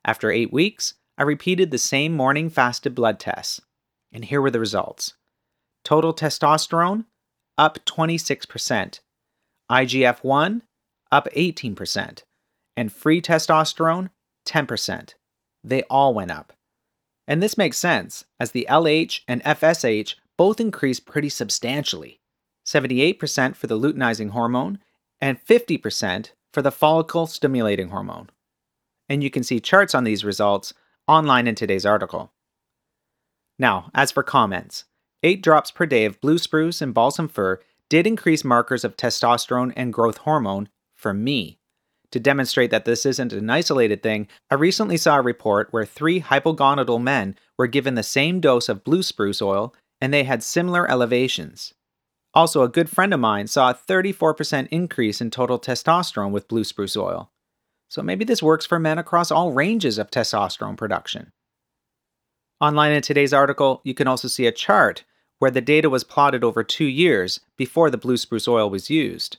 After 0.04 0.32
eight 0.32 0.52
weeks, 0.52 0.96
I 1.18 1.24
repeated 1.24 1.72
the 1.72 1.78
same 1.78 2.14
morning 2.14 2.50
fasted 2.50 2.94
blood 2.94 3.20
tests. 3.20 3.62
And 4.12 4.26
here 4.26 4.42
were 4.42 4.52
the 4.52 4.60
results 4.60 5.14
total 5.84 6.14
testosterone, 6.14 7.06
up 7.58 7.80
26%, 7.86 9.00
IGF 9.72 10.24
1, 10.24 10.64
up 11.12 11.28
18%, 11.36 12.24
and 12.76 12.92
free 12.92 13.22
testosterone, 13.22 14.10
10%. 14.46 15.14
They 15.64 15.84
all 15.84 16.14
went 16.14 16.32
up. 16.32 16.54
And 17.28 17.44
this 17.44 17.58
makes 17.58 17.78
sense, 17.78 18.26
as 18.40 18.52
the 18.52 18.68
LH 18.70 19.22
and 19.28 19.44
FSH 19.44 20.16
both 20.38 20.60
increased 20.60 21.06
pretty 21.06 21.30
substantially 21.30 22.20
78% 22.66 23.56
for 23.56 23.68
the 23.68 23.80
luteinizing 23.80 24.32
hormone 24.32 24.80
and 25.20 25.44
50% 25.44 26.32
for 26.54 26.62
the 26.62 26.72
follicle 26.72 27.28
stimulating 27.28 27.90
hormone. 27.90 28.30
And 29.10 29.24
you 29.24 29.30
can 29.30 29.44
see 29.44 29.60
charts 29.60 29.96
on 29.96 30.04
these 30.04 30.26
results 30.26 30.74
online 31.08 31.48
in 31.48 31.56
today's 31.56 31.86
article. 31.86 32.34
Now, 33.58 33.90
as 33.94 34.12
for 34.12 34.22
comments, 34.22 34.86
8 35.24 35.42
drops 35.42 35.72
per 35.72 35.86
day 35.86 36.06
of 36.06 36.22
blue 36.22 36.38
spruce 36.38 36.82
and 36.82 36.94
balsam 36.94 37.28
fir 37.28 37.60
did 37.90 38.06
increase 38.06 38.44
markers 38.44 38.84
of 38.84 38.98
testosterone 38.98 39.74
and 39.76 39.94
growth 39.94 40.18
hormone 40.18 40.70
for 41.08 41.14
me. 41.14 41.58
To 42.12 42.20
demonstrate 42.20 42.70
that 42.72 42.84
this 42.84 43.06
isn't 43.06 43.32
an 43.32 43.50
isolated 43.50 44.04
thing, 44.04 44.28
I 44.52 44.56
recently 44.56 44.98
saw 44.98 45.18
a 45.18 45.22
report 45.22 45.70
where 45.72 45.86
three 45.86 46.20
hypogonadal 46.20 47.02
men 47.02 47.38
were 47.58 47.68
given 47.68 47.96
the 47.96 48.04
same 48.04 48.42
dose 48.42 48.68
of 48.68 48.84
blue 48.84 49.02
spruce 49.02 49.42
oil 49.42 49.74
and 50.02 50.14
they 50.14 50.26
had 50.26 50.44
similar 50.44 50.86
elevations. 50.92 51.74
Also, 52.34 52.62
a 52.62 52.68
good 52.68 52.90
friend 52.90 53.14
of 53.14 53.22
mine 53.22 53.48
saw 53.48 53.70
a 53.70 53.74
34% 53.74 54.68
increase 54.70 55.22
in 55.22 55.32
total 55.32 55.58
testosterone 55.58 56.32
with 56.32 56.50
blue 56.50 56.66
spruce 56.66 56.98
oil. 56.98 57.32
So 57.88 58.02
maybe 58.02 58.26
this 58.26 58.44
works 58.44 58.66
for 58.66 58.80
men 58.80 58.98
across 58.98 59.32
all 59.32 59.54
ranges 59.54 59.98
of 59.98 60.12
testosterone 60.12 60.76
production. 60.76 61.32
Online 62.60 62.92
in 62.92 63.02
today's 63.02 63.32
article, 63.32 63.80
you 63.86 63.94
can 63.94 64.10
also 64.10 64.28
see 64.28 64.46
a 64.46 64.52
chart 64.52 65.06
where 65.40 65.52
the 65.52 65.62
data 65.62 65.90
was 65.90 66.04
plotted 66.04 66.44
over 66.44 66.66
two 66.66 66.84
years 66.84 67.40
before 67.56 67.90
the 67.90 67.98
blue 67.98 68.18
spruce 68.18 68.50
oil 68.50 68.70
was 68.70 68.90
used. 68.90 69.38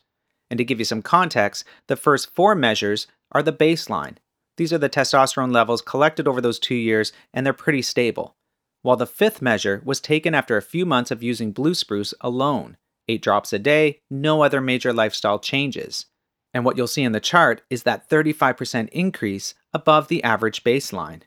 And 0.50 0.58
to 0.58 0.64
give 0.64 0.78
you 0.78 0.84
some 0.84 1.02
context, 1.02 1.64
the 1.88 1.96
first 1.96 2.34
four 2.34 2.54
measures 2.54 3.06
are 3.32 3.42
the 3.42 3.52
baseline. 3.52 4.16
These 4.56 4.72
are 4.72 4.78
the 4.78 4.88
testosterone 4.88 5.52
levels 5.52 5.82
collected 5.82 6.26
over 6.26 6.40
those 6.40 6.58
two 6.58 6.74
years, 6.74 7.12
and 7.32 7.44
they're 7.44 7.52
pretty 7.52 7.82
stable. 7.82 8.34
While 8.82 8.96
the 8.96 9.06
fifth 9.06 9.42
measure 9.42 9.82
was 9.84 10.00
taken 10.00 10.34
after 10.34 10.56
a 10.56 10.62
few 10.62 10.86
months 10.86 11.10
of 11.10 11.22
using 11.22 11.52
blue 11.52 11.74
spruce 11.74 12.14
alone, 12.20 12.76
8 13.08 13.22
drops 13.22 13.52
a 13.52 13.58
day, 13.58 14.00
no 14.10 14.42
other 14.42 14.60
major 14.60 14.92
lifestyle 14.92 15.38
changes. 15.38 16.06
And 16.54 16.64
what 16.64 16.76
you'll 16.76 16.86
see 16.86 17.02
in 17.02 17.12
the 17.12 17.20
chart 17.20 17.62
is 17.70 17.82
that 17.82 18.08
35% 18.08 18.88
increase 18.90 19.54
above 19.72 20.08
the 20.08 20.24
average 20.24 20.64
baseline. 20.64 21.22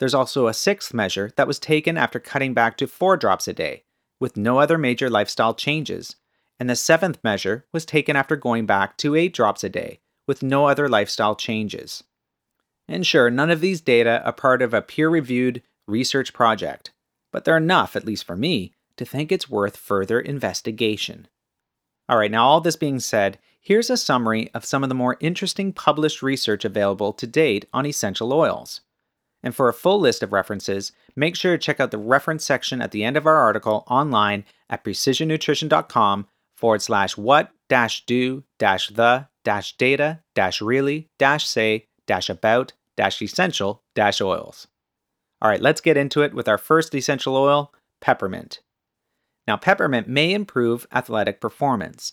There's 0.00 0.14
also 0.14 0.46
a 0.46 0.54
sixth 0.54 0.92
measure 0.92 1.30
that 1.36 1.46
was 1.46 1.58
taken 1.58 1.96
after 1.96 2.18
cutting 2.18 2.54
back 2.54 2.76
to 2.78 2.86
4 2.86 3.16
drops 3.16 3.46
a 3.46 3.52
day, 3.52 3.84
with 4.20 4.36
no 4.36 4.58
other 4.58 4.78
major 4.78 5.08
lifestyle 5.08 5.54
changes, 5.54 6.16
and 6.58 6.70
the 6.70 6.76
seventh 6.76 7.18
measure 7.24 7.66
was 7.72 7.84
taken 7.84 8.16
after 8.16 8.36
going 8.36 8.66
back 8.66 8.96
to 8.98 9.16
8 9.16 9.32
drops 9.32 9.64
a 9.64 9.68
day, 9.68 10.00
with 10.26 10.42
no 10.42 10.66
other 10.66 10.88
lifestyle 10.88 11.34
changes. 11.34 12.04
And 12.88 13.06
sure, 13.06 13.30
none 13.30 13.50
of 13.50 13.60
these 13.60 13.80
data 13.80 14.22
are 14.24 14.32
part 14.32 14.62
of 14.62 14.74
a 14.74 14.82
peer 14.82 15.08
reviewed 15.08 15.62
research 15.86 16.32
project, 16.32 16.92
but 17.32 17.44
they're 17.44 17.56
enough, 17.56 17.96
at 17.96 18.04
least 18.04 18.24
for 18.24 18.36
me, 18.36 18.72
to 18.96 19.04
think 19.04 19.32
it's 19.32 19.50
worth 19.50 19.76
further 19.76 20.20
investigation. 20.20 21.28
Alright, 22.10 22.30
now 22.30 22.46
all 22.46 22.60
this 22.60 22.76
being 22.76 23.00
said, 23.00 23.38
here's 23.60 23.90
a 23.90 23.96
summary 23.96 24.50
of 24.52 24.64
some 24.64 24.82
of 24.82 24.88
the 24.88 24.94
more 24.94 25.16
interesting 25.20 25.72
published 25.72 26.22
research 26.22 26.64
available 26.64 27.12
to 27.14 27.26
date 27.26 27.66
on 27.72 27.86
essential 27.86 28.32
oils. 28.32 28.82
And 29.42 29.54
for 29.54 29.68
a 29.68 29.74
full 29.74 29.98
list 29.98 30.22
of 30.22 30.32
references, 30.32 30.92
make 31.16 31.34
sure 31.34 31.56
to 31.56 31.58
check 31.58 31.80
out 31.80 31.90
the 31.90 31.98
reference 31.98 32.44
section 32.44 32.80
at 32.80 32.90
the 32.90 33.02
end 33.02 33.16
of 33.16 33.26
our 33.26 33.36
article 33.36 33.84
online 33.88 34.44
at 34.68 34.84
precisionnutrition.com 34.84 36.26
forward 36.62 36.80
slash 36.80 37.16
what 37.16 37.50
dash 37.68 38.06
do 38.06 38.44
dash 38.60 38.86
the 38.90 39.26
dash 39.44 39.76
data 39.76 40.20
dash 40.36 40.62
really 40.62 41.08
dash 41.18 41.44
say 41.44 41.86
dash 42.06 42.30
about 42.30 42.72
dash 42.96 43.20
essential 43.20 43.82
dash 43.96 44.20
oils. 44.20 44.68
All 45.40 45.50
right, 45.50 45.60
let's 45.60 45.80
get 45.80 45.96
into 45.96 46.22
it 46.22 46.34
with 46.34 46.46
our 46.46 46.58
first 46.58 46.94
essential 46.94 47.34
oil, 47.34 47.72
peppermint. 48.00 48.60
Now, 49.48 49.56
peppermint 49.56 50.06
may 50.06 50.32
improve 50.32 50.86
athletic 50.92 51.40
performance. 51.40 52.12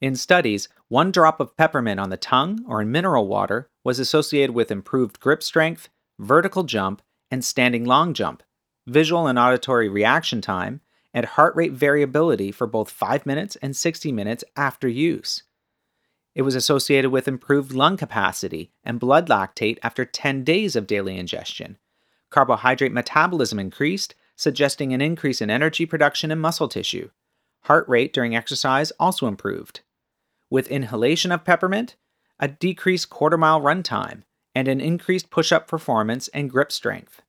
In 0.00 0.14
studies, 0.14 0.68
one 0.86 1.10
drop 1.10 1.40
of 1.40 1.56
peppermint 1.56 1.98
on 1.98 2.10
the 2.10 2.16
tongue 2.16 2.64
or 2.68 2.80
in 2.80 2.92
mineral 2.92 3.26
water 3.26 3.68
was 3.84 3.98
associated 3.98 4.54
with 4.54 4.70
improved 4.70 5.18
grip 5.18 5.42
strength, 5.42 5.88
vertical 6.20 6.62
jump, 6.62 7.02
and 7.32 7.44
standing 7.44 7.84
long 7.84 8.14
jump, 8.14 8.44
visual 8.86 9.26
and 9.26 9.40
auditory 9.40 9.88
reaction 9.88 10.40
time, 10.40 10.82
and 11.12 11.26
heart 11.26 11.56
rate 11.56 11.72
variability 11.72 12.52
for 12.52 12.66
both 12.66 12.90
5 12.90 13.26
minutes 13.26 13.56
and 13.56 13.76
60 13.76 14.12
minutes 14.12 14.44
after 14.56 14.88
use. 14.88 15.42
It 16.34 16.42
was 16.42 16.54
associated 16.54 17.10
with 17.10 17.26
improved 17.26 17.72
lung 17.72 17.96
capacity 17.96 18.70
and 18.84 19.00
blood 19.00 19.28
lactate 19.28 19.78
after 19.82 20.04
10 20.04 20.44
days 20.44 20.76
of 20.76 20.86
daily 20.86 21.18
ingestion. 21.18 21.78
Carbohydrate 22.30 22.92
metabolism 22.92 23.58
increased, 23.58 24.14
suggesting 24.36 24.92
an 24.92 25.00
increase 25.00 25.40
in 25.40 25.50
energy 25.50 25.86
production 25.86 26.30
and 26.30 26.40
muscle 26.40 26.68
tissue. 26.68 27.10
Heart 27.62 27.88
rate 27.88 28.12
during 28.12 28.36
exercise 28.36 28.92
also 29.00 29.26
improved. 29.26 29.80
With 30.50 30.68
inhalation 30.68 31.32
of 31.32 31.44
peppermint, 31.44 31.96
a 32.38 32.48
decreased 32.48 33.10
quarter 33.10 33.36
mile 33.36 33.60
run 33.60 33.82
time, 33.82 34.24
and 34.54 34.68
an 34.68 34.80
increased 34.80 35.30
push 35.30 35.52
up 35.52 35.66
performance 35.66 36.28
and 36.28 36.50
grip 36.50 36.70
strength. 36.70 37.22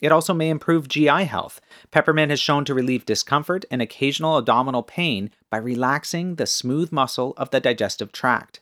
It 0.00 0.12
also 0.12 0.32
may 0.32 0.48
improve 0.48 0.88
GI 0.88 1.24
health. 1.24 1.60
Peppermint 1.90 2.30
has 2.30 2.40
shown 2.40 2.64
to 2.64 2.74
relieve 2.74 3.04
discomfort 3.04 3.64
and 3.70 3.82
occasional 3.82 4.38
abdominal 4.38 4.82
pain 4.82 5.30
by 5.50 5.58
relaxing 5.58 6.36
the 6.36 6.46
smooth 6.46 6.90
muscle 6.90 7.34
of 7.36 7.50
the 7.50 7.60
digestive 7.60 8.12
tract. 8.12 8.60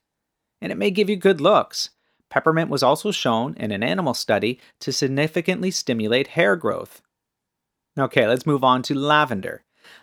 And 0.60 0.72
it 0.72 0.78
may 0.78 0.90
give 0.90 1.08
you 1.08 1.16
good 1.16 1.40
looks. 1.40 1.90
Peppermint 2.30 2.70
was 2.70 2.82
also 2.82 3.10
shown 3.10 3.54
in 3.56 3.70
an 3.70 3.82
animal 3.82 4.14
study 4.14 4.58
to 4.80 4.92
significantly 4.92 5.70
stimulate 5.70 6.28
hair 6.28 6.56
growth. 6.56 7.00
Okay, 7.98 8.26
let's 8.26 8.46
move 8.46 8.64
on 8.64 8.82
to 8.82 8.94
lavender. 8.94 9.62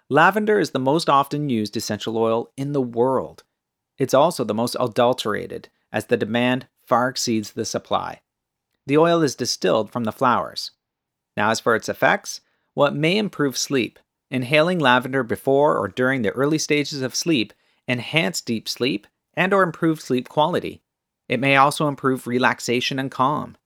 Lavender 0.10 0.60
is 0.60 0.72
the 0.72 0.80
most 0.80 1.10
often 1.10 1.50
used 1.50 1.78
essential 1.78 2.18
oil 2.18 2.50
in 2.58 2.72
the 2.72 2.82
world. 2.82 3.44
It's 3.98 4.14
also 4.14 4.44
the 4.44 4.54
most 4.54 4.76
adulterated, 4.80 5.70
as 5.92 6.06
the 6.06 6.18
demand 6.18 6.68
far 6.86 7.10
exceeds 7.10 7.52
the 7.52 7.66
supply. 7.66 8.22
The 8.88 8.98
oil 8.98 9.22
is 9.22 9.36
distilled 9.36 9.92
from 9.92 10.04
the 10.04 10.12
flowers. 10.12 10.72
Now, 11.38 11.50
as 11.50 11.60
for 11.60 11.76
its 11.76 11.90
effects, 11.90 12.42
well, 12.76 12.92
may 12.92 13.18
improve 13.18 13.58
sleep. 13.58 14.00
Inhaling 14.32 14.80
lavender 14.80 15.24
before 15.24 15.78
or 15.78 15.88
during 15.88 16.22
the 16.22 16.32
early 16.32 16.58
stages 16.58 17.02
of 17.02 17.16
sleep 17.16 17.54
enhance 17.88 18.42
deep 18.42 18.68
sleep 18.68 19.08
and 19.36 19.54
or 19.54 19.64
improve 19.64 20.02
sleep 20.02 20.28
quality. 20.28 20.82
It 21.28 21.40
may 21.40 21.56
also 21.56 21.88
improve 21.88 22.28
relaxation 22.28 23.00
and 23.00 23.12
calm. 23.12 23.58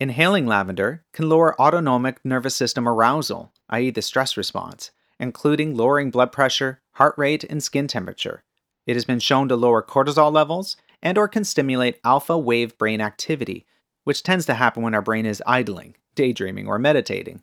Inhaling 0.00 0.46
lavender 0.46 1.04
can 1.12 1.28
lower 1.28 1.60
autonomic 1.60 2.24
nervous 2.24 2.56
system 2.56 2.88
arousal, 2.88 3.52
i.e., 3.68 3.90
the 3.90 4.02
stress 4.02 4.36
response, 4.36 4.90
including 5.20 5.76
lowering 5.76 6.10
blood 6.10 6.32
pressure, 6.32 6.80
heart 6.94 7.14
rate, 7.16 7.44
and 7.44 7.62
skin 7.62 7.86
temperature. 7.86 8.42
It 8.86 8.96
has 8.96 9.04
been 9.04 9.20
shown 9.20 9.48
to 9.48 9.56
lower 9.56 9.82
cortisol 9.82 10.32
levels 10.32 10.76
and 11.02 11.16
or 11.16 11.28
can 11.28 11.44
stimulate 11.44 12.00
alpha 12.04 12.36
wave 12.36 12.76
brain 12.78 13.00
activity, 13.00 13.64
which 14.04 14.22
tends 14.22 14.46
to 14.46 14.54
happen 14.54 14.82
when 14.82 14.94
our 14.94 15.02
brain 15.02 15.26
is 15.26 15.42
idling, 15.46 15.94
daydreaming, 16.14 16.66
or 16.66 16.78
meditating. 16.78 17.42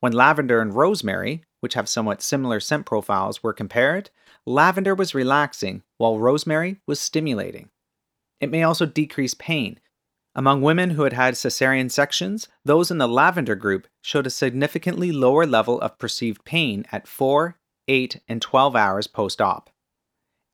When 0.00 0.12
lavender 0.12 0.60
and 0.60 0.74
rosemary, 0.74 1.42
which 1.60 1.74
have 1.74 1.88
somewhat 1.88 2.22
similar 2.22 2.60
scent 2.60 2.86
profiles, 2.86 3.42
were 3.42 3.52
compared, 3.52 4.10
lavender 4.46 4.94
was 4.94 5.14
relaxing 5.14 5.82
while 5.96 6.18
rosemary 6.18 6.80
was 6.86 7.00
stimulating. 7.00 7.70
It 8.40 8.50
may 8.50 8.62
also 8.62 8.86
decrease 8.86 9.34
pain. 9.34 9.80
Among 10.34 10.62
women 10.62 10.90
who 10.90 11.02
had 11.02 11.14
had 11.14 11.34
cesarean 11.34 11.90
sections, 11.90 12.46
those 12.64 12.92
in 12.92 12.98
the 12.98 13.08
lavender 13.08 13.56
group 13.56 13.88
showed 14.00 14.26
a 14.26 14.30
significantly 14.30 15.10
lower 15.10 15.46
level 15.46 15.80
of 15.80 15.98
perceived 15.98 16.44
pain 16.44 16.84
at 16.92 17.08
4, 17.08 17.58
8, 17.88 18.20
and 18.28 18.40
12 18.40 18.76
hours 18.76 19.06
post 19.08 19.40
op. 19.40 19.70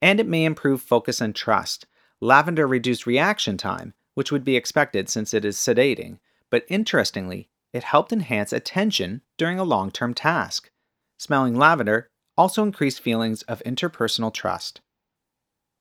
And 0.00 0.20
it 0.20 0.26
may 0.26 0.44
improve 0.46 0.80
focus 0.80 1.20
and 1.20 1.34
trust. 1.34 1.86
Lavender 2.20 2.66
reduced 2.66 3.06
reaction 3.06 3.58
time, 3.58 3.92
which 4.14 4.32
would 4.32 4.44
be 4.44 4.56
expected 4.56 5.10
since 5.10 5.34
it 5.34 5.44
is 5.44 5.58
sedating, 5.58 6.18
but 6.50 6.64
interestingly, 6.68 7.48
it 7.72 7.84
helped 7.84 8.12
enhance 8.12 8.52
attention 8.52 9.22
during 9.36 9.58
a 9.58 9.64
long 9.64 9.90
term 9.90 10.14
task. 10.14 10.70
Smelling 11.18 11.56
lavender 11.56 12.08
also 12.36 12.62
increased 12.62 13.00
feelings 13.00 13.42
of 13.42 13.62
interpersonal 13.64 14.32
trust. 14.32 14.80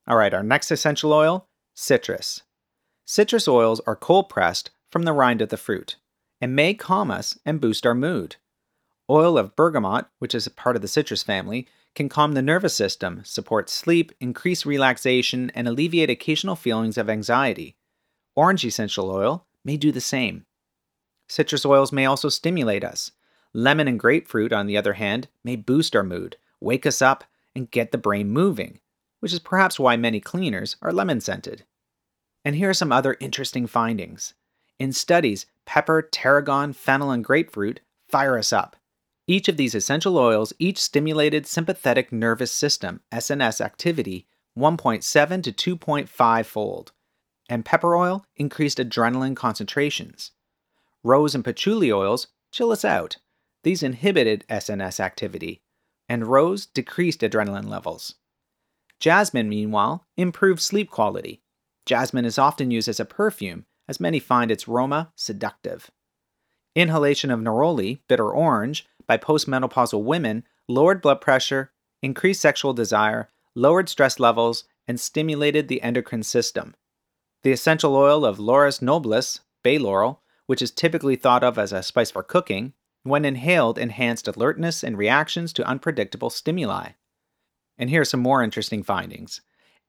All 0.08 0.18
right, 0.18 0.34
our 0.34 0.44
next 0.44 0.72
essential 0.72 1.14
oil 1.14 1.48
citrus. 1.76 2.42
Citrus 3.06 3.48
oils 3.48 3.82
are 3.88 3.96
cold 3.96 4.30
pressed 4.30 4.72
from 4.92 5.04
the 5.04 5.14
rind 5.14 5.42
of 5.42 5.50
the 5.50 5.58
fruit 5.58 5.98
and 6.40 6.56
may 6.56 6.74
calm 6.74 7.10
us 7.10 7.40
and 7.46 7.62
boost 7.62 7.86
our 7.86 7.96
mood. 7.96 8.36
Oil 9.10 9.38
of 9.38 9.56
bergamot, 9.56 10.06
which 10.20 10.36
is 10.36 10.48
a 10.48 10.52
part 10.52 10.76
of 10.76 10.82
the 10.82 10.88
citrus 10.88 11.24
family, 11.24 11.68
can 11.96 12.10
calm 12.10 12.34
the 12.34 12.42
nervous 12.42 12.74
system, 12.74 13.22
support 13.24 13.70
sleep, 13.70 14.12
increase 14.20 14.66
relaxation, 14.66 15.52
and 15.56 15.68
alleviate 15.68 16.10
occasional 16.10 16.56
feelings 16.56 16.98
of 16.98 17.10
anxiety. 17.10 17.76
Orange 18.36 18.66
essential 18.66 19.12
oil 19.12 19.46
may 19.64 19.78
do 19.78 19.92
the 19.92 20.02
same. 20.02 20.46
Citrus 21.28 21.66
oils 21.66 21.92
may 21.92 22.06
also 22.06 22.30
stimulate 22.30 22.84
us. 22.84 23.12
Lemon 23.54 23.88
and 23.88 24.00
grapefruit, 24.00 24.52
on 24.52 24.68
the 24.68 24.78
other 24.78 24.94
hand, 24.94 25.28
may 25.44 25.56
boost 25.56 25.96
our 25.96 26.04
mood, 26.04 26.38
wake 26.60 26.86
us 26.86 27.02
up, 27.02 27.24
and 27.56 27.72
get 27.72 27.92
the 27.92 27.98
brain 27.98 28.30
moving, 28.30 28.80
which 29.20 29.34
is 29.34 29.40
perhaps 29.40 29.80
why 29.80 29.96
many 29.96 30.20
cleaners 30.20 30.76
are 30.82 30.92
lemon 30.92 31.22
scented. 31.22 31.64
And 32.44 32.56
here 32.56 32.70
are 32.70 32.74
some 32.74 32.92
other 32.92 33.16
interesting 33.20 33.68
findings. 33.68 34.34
In 34.80 34.92
studies, 34.92 35.46
pepper, 35.66 36.02
tarragon, 36.02 36.74
fennel, 36.74 37.12
and 37.12 37.24
grapefruit 37.24 37.80
fire 38.10 38.38
us 38.38 38.52
up. 38.52 38.76
Each 39.28 39.48
of 39.48 39.56
these 39.56 39.76
essential 39.76 40.18
oils 40.18 40.52
each 40.60 40.80
stimulated 40.80 41.48
sympathetic 41.48 42.12
nervous 42.12 42.52
system, 42.52 43.02
SNS 43.12 43.62
activity, 43.62 44.28
1.7 44.58 45.44
to 45.54 45.78
2.5 45.78 46.46
fold, 46.46 46.92
and 47.50 47.66
pepper 47.66 47.96
oil 47.96 48.26
increased 48.36 48.78
adrenaline 48.78 49.36
concentrations. 49.36 50.32
Rose 51.04 51.36
and 51.36 51.44
patchouli 51.44 51.92
oils 51.92 52.28
chill 52.52 52.72
us 52.72 52.86
out. 52.86 53.18
These 53.64 53.84
inhibited 53.84 54.46
SNS 54.50 55.00
activity, 55.00 55.62
and 56.10 56.28
rose 56.28 56.66
decreased 56.66 57.22
adrenaline 57.22 57.70
levels. 57.70 58.16
Jasmine, 59.00 59.50
meanwhile, 59.50 60.06
improved 60.18 60.62
sleep 60.62 60.90
quality. 60.90 61.42
Jasmine 61.86 62.26
is 62.26 62.38
often 62.38 62.72
used 62.72 62.88
as 62.88 63.00
a 63.00 63.06
perfume, 63.06 63.66
as 63.88 64.00
many 64.00 64.20
find 64.20 64.50
its 64.50 64.68
aroma 64.68 65.12
seductive. 65.16 65.92
Inhalation 66.76 67.30
of 67.30 67.40
neroli, 67.40 68.00
bitter 68.08 68.30
orange, 68.30 68.88
by 69.06 69.18
postmenopausal 69.18 70.04
women 70.04 70.46
lowered 70.68 71.02
blood 71.02 71.22
pressure, 71.22 71.72
increased 72.02 72.42
sexual 72.42 72.74
desire, 72.74 73.30
lowered 73.56 73.90
stress 73.90 74.20
levels, 74.20 74.64
and 74.88 75.00
stimulated 75.00 75.68
the 75.68 75.82
endocrine 75.82 76.24
system. 76.24 76.74
The 77.44 77.52
essential 77.52 77.96
oil 77.96 78.26
of 78.26 78.40
Laurus 78.40 78.80
nobilis, 78.80 79.42
bay 79.64 79.78
laurel, 79.78 80.23
which 80.46 80.62
is 80.62 80.72
typically 80.72 81.16
thought 81.16 81.44
of 81.44 81.58
as 81.58 81.72
a 81.72 81.84
spice 81.84 82.12
for 82.12 82.24
cooking, 82.24 82.74
when 83.04 83.26
inhaled 83.26 83.78
enhanced 83.78 84.28
alertness 84.28 84.84
and 84.84 84.98
reactions 84.98 85.54
to 85.54 85.68
unpredictable 85.68 86.30
stimuli. 86.30 86.90
And 87.78 87.90
here 87.90 88.02
are 88.02 88.06
some 88.06 88.22
more 88.22 88.44
interesting 88.44 88.84
findings. 88.84 89.42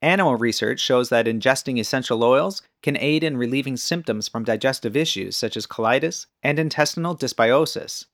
Animal 0.03 0.37
research 0.37 0.81
shows 0.81 1.09
that 1.09 1.27
ingesting 1.27 1.79
essential 1.79 2.23
oils 2.23 2.63
can 2.83 2.97
aid 2.99 3.25
in 3.25 3.37
relieving 3.37 3.77
symptoms 3.77 4.29
from 4.29 4.45
digestive 4.45 4.97
issues 4.97 5.37
such 5.37 5.57
as 5.57 5.67
colitis 5.67 6.27
and 6.43 6.59
intestinal 6.59 7.17
dysbiosis. 7.17 8.07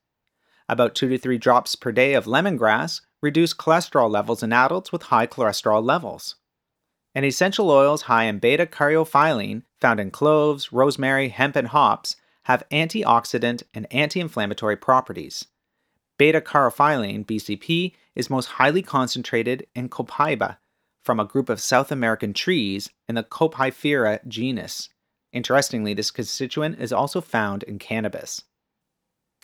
About 0.69 0.95
2 0.95 1.09
to 1.09 1.17
3 1.17 1.37
drops 1.37 1.75
per 1.75 1.91
day 1.91 2.13
of 2.13 2.25
lemongrass 2.25 3.01
reduce 3.21 3.53
cholesterol 3.53 4.09
levels 4.09 4.41
in 4.41 4.53
adults 4.53 4.91
with 4.91 5.03
high 5.03 5.27
cholesterol 5.27 5.83
levels. 5.83 6.35
And 7.13 7.25
essential 7.25 7.69
oils 7.69 8.03
high 8.03 8.23
in 8.23 8.39
beta 8.39 8.65
caryophyllene, 8.65 9.63
found 9.81 9.99
in 9.99 10.11
cloves, 10.11 10.71
rosemary, 10.71 11.27
hemp, 11.29 11.57
and 11.57 11.67
hops, 11.67 12.15
have 12.43 12.63
antioxidant 12.71 13.63
and 13.73 13.87
anti 13.91 14.19
inflammatory 14.19 14.75
properties. 14.75 15.45
Beta 16.17 16.41
caryophyllene, 16.41 17.25
BCP, 17.25 17.93
is 18.15 18.29
most 18.29 18.45
highly 18.45 18.81
concentrated 18.81 19.65
in 19.73 19.89
copaiba, 19.89 20.57
from 21.03 21.19
a 21.19 21.25
group 21.25 21.49
of 21.49 21.59
South 21.59 21.91
American 21.91 22.33
trees 22.33 22.89
in 23.07 23.15
the 23.15 23.23
Copaiferae 23.23 24.27
genus. 24.27 24.89
Interestingly, 25.33 25.93
this 25.93 26.11
constituent 26.11 26.79
is 26.79 26.93
also 26.93 27.21
found 27.21 27.63
in 27.63 27.79
cannabis. 27.79 28.43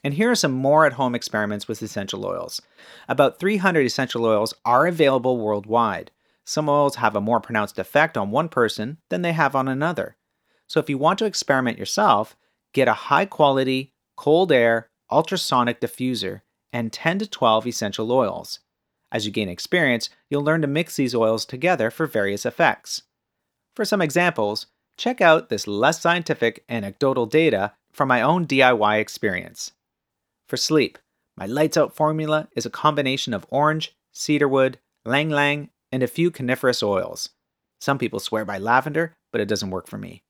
And 0.03 0.13
here 0.13 0.29
are 0.29 0.36
some 0.36 0.51
more 0.51 0.86
at 0.86 0.93
home 0.93 1.15
experiments 1.15 1.67
with 1.67 1.81
essential 1.81 2.25
oils. 2.25 2.62
About 3.07 3.39
300 3.39 3.86
essential 3.86 4.25
oils 4.25 4.53
are 4.63 4.86
available 4.86 5.39
worldwide. 5.39 6.12
Some 6.45 6.69
oils 6.69 6.97
have 6.97 7.15
a 7.15 7.21
more 7.21 7.39
pronounced 7.39 7.79
effect 7.79 8.17
on 8.17 8.31
one 8.31 8.49
person 8.49 8.99
than 9.10 9.21
they 9.21 9.33
have 9.33 9.55
on 9.55 9.67
another. 9.67 10.15
So 10.67 10.79
if 10.79 10.89
you 10.89 10.97
want 10.97 11.17
to 11.19 11.25
experiment 11.25 11.79
yourself, 11.79 12.38
get 12.73 12.88
a 12.88 12.93
high 12.93 13.25
quality, 13.25 13.93
cold 14.15 14.51
air, 14.51 14.89
ultrasonic 15.12 15.80
diffuser 15.80 16.41
and 16.73 16.91
10 16.91 17.19
to 17.19 17.27
12 17.27 17.67
essential 17.67 18.12
oils. 18.12 18.60
As 19.12 19.25
you 19.25 19.32
gain 19.32 19.49
experience, 19.49 20.10
you'll 20.30 20.43
learn 20.43 20.62
to 20.62 20.67
mix 20.67 20.95
these 20.95 21.15
oils 21.15 21.45
together 21.45 21.89
for 21.89 22.06
various 22.06 22.45
effects. 22.45 23.03
For 23.75 23.86
some 23.86 24.01
examples, 24.01 24.67
check 24.97 25.21
out 25.21 25.49
this 25.49 25.67
less 25.67 26.01
scientific 26.01 26.65
anecdotal 26.67 27.25
data 27.25 27.73
from 27.93 28.10
my 28.10 28.21
own 28.21 28.45
DIY 28.45 28.99
experience. 28.99 29.71
For 30.47 30.58
sleep, 30.58 30.97
my 31.38 31.45
lights 31.45 31.77
out 31.77 31.95
formula 31.95 32.47
is 32.56 32.65
a 32.65 32.71
combination 32.71 33.34
of 33.34 33.45
orange, 33.49 33.95
cedarwood, 34.12 34.80
ylang 35.06 35.32
ylang, 35.32 35.69
and 35.91 36.03
a 36.03 36.08
few 36.08 36.32
coniferous 36.32 36.84
oils. 36.84 37.30
Some 37.80 37.97
people 37.97 38.19
swear 38.19 38.43
by 38.43 38.58
lavender, 38.58 39.15
but 39.32 39.39
it 39.39 39.47
doesn't 39.47 39.69
work 39.69 39.88
for 39.88 39.97
me. 39.97 40.23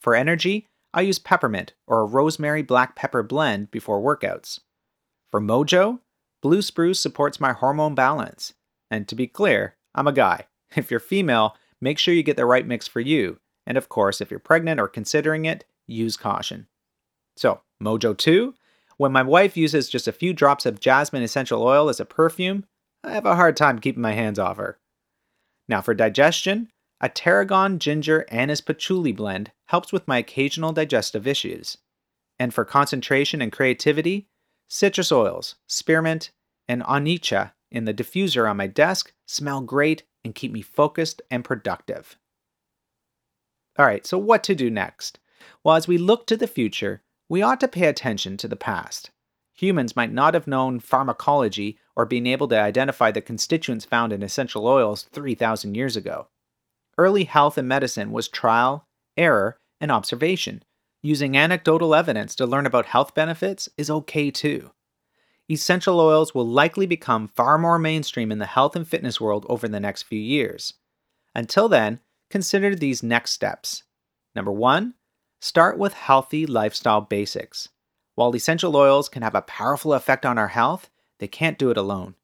For 0.00 0.14
energy, 0.14 0.66
I 0.94 1.02
use 1.02 1.18
peppermint 1.18 1.74
or 1.86 2.00
a 2.00 2.06
rosemary 2.06 2.62
black 2.62 2.96
pepper 2.96 3.22
blend 3.22 3.70
before 3.70 4.00
workouts. 4.00 4.60
For 5.30 5.40
mojo, 5.40 6.00
blue 6.42 6.62
spruce 6.62 7.00
supports 7.00 7.40
my 7.40 7.52
hormone 7.52 7.94
balance. 7.94 8.52
And 8.90 9.08
to 9.08 9.14
be 9.14 9.26
clear, 9.26 9.76
I'm 9.94 10.08
a 10.08 10.12
guy. 10.12 10.46
If 10.74 10.90
you're 10.90 11.00
female, 11.00 11.54
make 11.82 11.98
sure 11.98 12.14
you 12.14 12.22
get 12.22 12.38
the 12.38 12.46
right 12.46 12.66
mix 12.66 12.88
for 12.88 13.00
you. 13.00 13.40
And 13.66 13.76
of 13.76 13.90
course, 13.90 14.22
if 14.22 14.30
you're 14.30 14.40
pregnant 14.40 14.80
or 14.80 14.88
considering 14.88 15.44
it, 15.44 15.66
use 15.86 16.16
caution. 16.16 16.66
So, 17.36 17.60
Mojo 17.82 18.16
2 18.16 18.54
when 19.02 19.10
my 19.10 19.22
wife 19.22 19.56
uses 19.56 19.88
just 19.88 20.06
a 20.06 20.12
few 20.12 20.32
drops 20.32 20.64
of 20.64 20.78
jasmine 20.78 21.24
essential 21.24 21.62
oil 21.62 21.88
as 21.88 21.98
a 21.98 22.04
perfume, 22.04 22.64
I 23.02 23.10
have 23.12 23.26
a 23.26 23.34
hard 23.34 23.56
time 23.56 23.80
keeping 23.80 24.00
my 24.00 24.12
hands 24.12 24.38
off 24.38 24.58
her. 24.58 24.78
Now, 25.68 25.80
for 25.80 25.92
digestion, 25.92 26.70
a 27.02 27.08
tarragon 27.08 27.80
ginger 27.80 28.24
anise 28.28 28.60
patchouli 28.60 29.10
blend 29.10 29.50
helps 29.66 29.92
with 29.92 30.06
my 30.06 30.18
occasional 30.18 30.72
digestive 30.72 31.26
issues. 31.26 31.78
And 32.38 32.54
for 32.54 32.64
concentration 32.64 33.42
and 33.42 33.50
creativity, 33.50 34.28
citrus 34.68 35.10
oils, 35.10 35.56
spearmint, 35.66 36.30
and 36.68 36.82
onycha 36.84 37.52
in 37.72 37.86
the 37.86 37.92
diffuser 37.92 38.48
on 38.48 38.56
my 38.56 38.68
desk 38.68 39.12
smell 39.26 39.60
great 39.62 40.04
and 40.24 40.34
keep 40.34 40.52
me 40.52 40.62
focused 40.62 41.20
and 41.28 41.44
productive. 41.44 42.16
All 43.76 43.86
right, 43.86 44.06
so 44.06 44.16
what 44.16 44.44
to 44.44 44.54
do 44.54 44.70
next? 44.70 45.18
Well, 45.64 45.74
as 45.74 45.88
we 45.88 45.98
look 45.98 46.26
to 46.28 46.36
the 46.36 46.46
future, 46.46 47.02
we 47.28 47.42
ought 47.42 47.58
to 47.60 47.68
pay 47.68 47.88
attention 47.88 48.36
to 48.36 48.46
the 48.46 48.56
past. 48.56 49.10
Humans 49.54 49.96
might 49.96 50.12
not 50.12 50.34
have 50.34 50.46
known 50.46 50.78
pharmacology 50.78 51.78
or 51.96 52.06
been 52.06 52.26
able 52.26 52.46
to 52.48 52.60
identify 52.60 53.10
the 53.10 53.20
constituents 53.20 53.84
found 53.84 54.12
in 54.12 54.22
essential 54.22 54.66
oils 54.66 55.08
3,000 55.12 55.74
years 55.74 55.96
ago. 55.96 56.28
Early 56.98 57.24
health 57.24 57.58
and 57.58 57.68
medicine 57.68 58.12
was 58.12 58.28
trial, 58.28 58.86
error, 59.16 59.58
and 59.80 59.90
observation. 59.90 60.62
Using 61.02 61.36
anecdotal 61.36 61.94
evidence 61.94 62.34
to 62.36 62.46
learn 62.46 62.66
about 62.66 62.86
health 62.86 63.14
benefits 63.14 63.68
is 63.76 63.90
okay 63.90 64.30
too. 64.30 64.70
Essential 65.50 65.98
oils 65.98 66.34
will 66.34 66.46
likely 66.46 66.86
become 66.86 67.28
far 67.28 67.58
more 67.58 67.78
mainstream 67.78 68.30
in 68.30 68.38
the 68.38 68.46
health 68.46 68.76
and 68.76 68.86
fitness 68.86 69.20
world 69.20 69.44
over 69.48 69.66
the 69.66 69.80
next 69.80 70.04
few 70.04 70.20
years. 70.20 70.74
Until 71.34 71.68
then, 71.68 72.00
consider 72.30 72.74
these 72.74 73.02
next 73.02 73.32
steps. 73.32 73.82
Number 74.34 74.52
one, 74.52 74.94
Start 75.42 75.76
with 75.76 75.94
healthy 75.94 76.46
lifestyle 76.46 77.00
basics. 77.00 77.68
While 78.14 78.36
essential 78.36 78.76
oils 78.76 79.08
can 79.08 79.22
have 79.22 79.34
a 79.34 79.42
powerful 79.42 79.92
effect 79.92 80.24
on 80.24 80.38
our 80.38 80.46
health, 80.46 80.88
they 81.18 81.26
can't 81.26 81.58
do 81.58 81.70
it 81.70 81.76
alone. 81.76 82.14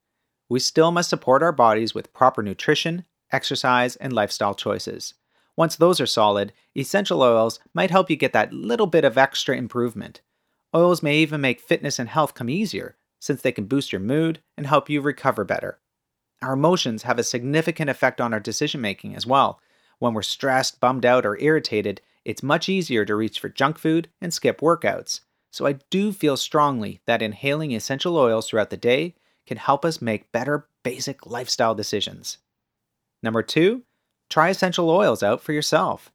We 0.48 0.60
still 0.60 0.92
must 0.92 1.10
support 1.10 1.42
our 1.42 1.50
bodies 1.50 1.92
with 1.92 2.12
proper 2.12 2.44
nutrition, 2.44 3.06
exercise, 3.32 3.96
and 3.96 4.12
lifestyle 4.12 4.54
choices. 4.54 5.14
Once 5.56 5.76
those 5.76 6.00
are 6.00 6.06
solid, 6.06 6.52
essential 6.76 7.22
oils 7.22 7.58
might 7.74 7.90
help 7.90 8.08
you 8.08 8.16
get 8.16 8.32
that 8.32 8.52
little 8.52 8.86
bit 8.86 9.04
of 9.04 9.18
extra 9.18 9.56
improvement. 9.56 10.20
Oils 10.74 11.02
may 11.02 11.18
even 11.18 11.40
make 11.40 11.60
fitness 11.60 11.98
and 11.98 12.08
health 12.08 12.34
come 12.34 12.48
easier, 12.48 12.96
since 13.18 13.42
they 13.42 13.52
can 13.52 13.64
boost 13.64 13.92
your 13.92 14.00
mood 14.00 14.40
and 14.56 14.66
help 14.66 14.88
you 14.88 15.00
recover 15.00 15.44
better. 15.44 15.78
Our 16.40 16.52
emotions 16.52 17.02
have 17.02 17.18
a 17.18 17.24
significant 17.24 17.90
effect 17.90 18.20
on 18.20 18.32
our 18.32 18.40
decision 18.40 18.80
making 18.80 19.16
as 19.16 19.26
well. 19.26 19.60
When 19.98 20.14
we're 20.14 20.22
stressed, 20.22 20.78
bummed 20.78 21.04
out, 21.04 21.26
or 21.26 21.40
irritated, 21.40 22.00
it's 22.24 22.42
much 22.42 22.68
easier 22.68 23.04
to 23.04 23.16
reach 23.16 23.40
for 23.40 23.48
junk 23.48 23.78
food 23.78 24.08
and 24.20 24.32
skip 24.32 24.60
workouts. 24.60 25.20
So 25.50 25.66
I 25.66 25.78
do 25.90 26.12
feel 26.12 26.36
strongly 26.36 27.00
that 27.06 27.22
inhaling 27.22 27.72
essential 27.72 28.16
oils 28.16 28.48
throughout 28.48 28.70
the 28.70 28.76
day 28.76 29.16
can 29.46 29.56
help 29.56 29.84
us 29.84 30.02
make 30.02 30.30
better 30.30 30.68
basic 30.84 31.26
lifestyle 31.26 31.74
decisions. 31.74 32.38
Number 33.22 33.42
two, 33.42 33.82
try 34.30 34.48
essential 34.50 34.90
oils 34.90 35.22
out 35.22 35.40
for 35.40 35.52
yourself. 35.52 36.12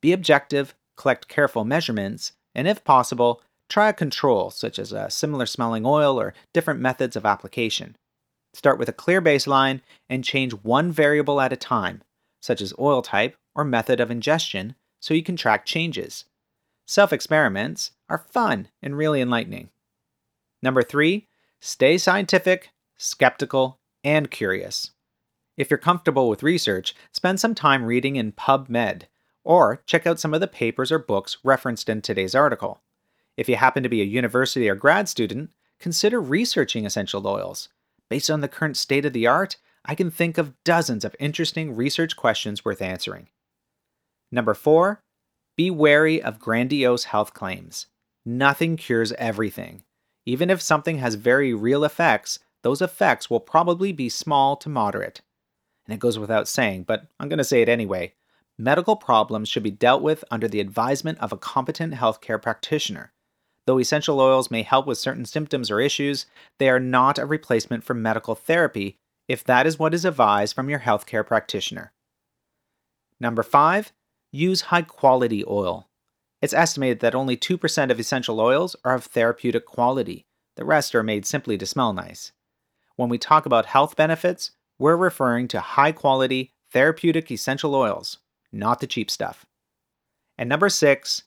Be 0.00 0.12
objective, 0.12 0.74
collect 0.96 1.28
careful 1.28 1.64
measurements, 1.64 2.32
and 2.54 2.66
if 2.66 2.84
possible, 2.84 3.42
try 3.68 3.88
a 3.88 3.92
control 3.92 4.50
such 4.50 4.78
as 4.78 4.92
a 4.92 5.10
similar 5.10 5.46
smelling 5.46 5.84
oil 5.84 6.18
or 6.18 6.34
different 6.54 6.80
methods 6.80 7.16
of 7.16 7.26
application. 7.26 7.96
Start 8.54 8.78
with 8.78 8.88
a 8.88 8.94
clear 8.94 9.20
baseline 9.20 9.80
and 10.08 10.24
change 10.24 10.52
one 10.52 10.90
variable 10.90 11.40
at 11.40 11.52
a 11.52 11.56
time, 11.56 12.02
such 12.40 12.60
as 12.60 12.72
oil 12.78 13.02
type 13.02 13.36
or 13.54 13.64
method 13.64 14.00
of 14.00 14.10
ingestion, 14.10 14.74
so 15.00 15.14
you 15.14 15.22
can 15.22 15.36
track 15.36 15.66
changes. 15.66 16.24
Self 16.86 17.12
experiments 17.12 17.90
are 18.08 18.18
fun 18.18 18.68
and 18.82 18.96
really 18.96 19.20
enlightening. 19.20 19.68
Number 20.62 20.82
three, 20.82 21.28
stay 21.60 21.98
scientific, 21.98 22.70
skeptical, 22.96 23.78
and 24.02 24.30
curious. 24.30 24.92
If 25.58 25.72
you're 25.72 25.78
comfortable 25.78 26.28
with 26.28 26.44
research, 26.44 26.94
spend 27.10 27.40
some 27.40 27.52
time 27.52 27.84
reading 27.84 28.14
in 28.14 28.30
PubMed, 28.30 29.02
or 29.42 29.82
check 29.86 30.06
out 30.06 30.20
some 30.20 30.32
of 30.32 30.40
the 30.40 30.46
papers 30.46 30.92
or 30.92 31.00
books 31.00 31.36
referenced 31.42 31.88
in 31.88 32.00
today's 32.00 32.36
article. 32.36 32.80
If 33.36 33.48
you 33.48 33.56
happen 33.56 33.82
to 33.82 33.88
be 33.88 34.00
a 34.00 34.04
university 34.04 34.68
or 34.68 34.76
grad 34.76 35.08
student, 35.08 35.50
consider 35.80 36.20
researching 36.20 36.86
essential 36.86 37.26
oils. 37.26 37.70
Based 38.08 38.30
on 38.30 38.40
the 38.40 38.46
current 38.46 38.76
state 38.76 39.04
of 39.04 39.12
the 39.12 39.26
art, 39.26 39.56
I 39.84 39.96
can 39.96 40.12
think 40.12 40.38
of 40.38 40.54
dozens 40.62 41.04
of 41.04 41.16
interesting 41.18 41.74
research 41.74 42.16
questions 42.16 42.64
worth 42.64 42.80
answering. 42.80 43.26
Number 44.30 44.54
four, 44.54 45.02
be 45.56 45.72
wary 45.72 46.22
of 46.22 46.38
grandiose 46.38 47.04
health 47.04 47.34
claims. 47.34 47.86
Nothing 48.24 48.76
cures 48.76 49.10
everything. 49.14 49.82
Even 50.24 50.50
if 50.50 50.62
something 50.62 50.98
has 50.98 51.16
very 51.16 51.52
real 51.52 51.82
effects, 51.82 52.38
those 52.62 52.80
effects 52.80 53.28
will 53.28 53.40
probably 53.40 53.90
be 53.90 54.08
small 54.08 54.54
to 54.54 54.68
moderate. 54.68 55.20
And 55.88 55.94
it 55.94 56.00
goes 56.00 56.18
without 56.18 56.46
saying, 56.46 56.82
but 56.84 57.06
I'm 57.18 57.28
going 57.28 57.38
to 57.38 57.44
say 57.44 57.62
it 57.62 57.68
anyway. 57.68 58.12
Medical 58.58 58.94
problems 58.94 59.48
should 59.48 59.62
be 59.62 59.70
dealt 59.70 60.02
with 60.02 60.22
under 60.30 60.46
the 60.46 60.60
advisement 60.60 61.18
of 61.18 61.32
a 61.32 61.38
competent 61.38 61.94
healthcare 61.94 62.40
practitioner. 62.40 63.12
Though 63.64 63.78
essential 63.78 64.20
oils 64.20 64.50
may 64.50 64.62
help 64.62 64.86
with 64.86 64.98
certain 64.98 65.24
symptoms 65.24 65.70
or 65.70 65.80
issues, 65.80 66.26
they 66.58 66.68
are 66.68 66.80
not 66.80 67.18
a 67.18 67.26
replacement 67.26 67.84
for 67.84 67.94
medical 67.94 68.34
therapy 68.34 68.98
if 69.28 69.44
that 69.44 69.66
is 69.66 69.78
what 69.78 69.94
is 69.94 70.04
advised 70.04 70.54
from 70.54 70.68
your 70.68 70.80
healthcare 70.80 71.26
practitioner. 71.26 71.92
Number 73.20 73.42
five, 73.42 73.92
use 74.30 74.62
high 74.62 74.82
quality 74.82 75.44
oil. 75.46 75.88
It's 76.40 76.54
estimated 76.54 77.00
that 77.00 77.14
only 77.14 77.36
2% 77.36 77.90
of 77.90 77.98
essential 77.98 78.40
oils 78.40 78.76
are 78.84 78.94
of 78.94 79.04
therapeutic 79.04 79.66
quality. 79.66 80.26
The 80.56 80.64
rest 80.64 80.94
are 80.94 81.02
made 81.02 81.26
simply 81.26 81.58
to 81.58 81.66
smell 81.66 81.92
nice. 81.92 82.32
When 82.96 83.08
we 83.08 83.18
talk 83.18 83.46
about 83.46 83.66
health 83.66 83.96
benefits, 83.96 84.52
we're 84.78 84.96
referring 84.96 85.48
to 85.48 85.60
high 85.60 85.92
quality, 85.92 86.52
therapeutic 86.72 87.30
essential 87.30 87.74
oils, 87.74 88.18
not 88.52 88.80
the 88.80 88.86
cheap 88.86 89.10
stuff. 89.10 89.44
And 90.36 90.48
number 90.48 90.68
six, 90.68 91.24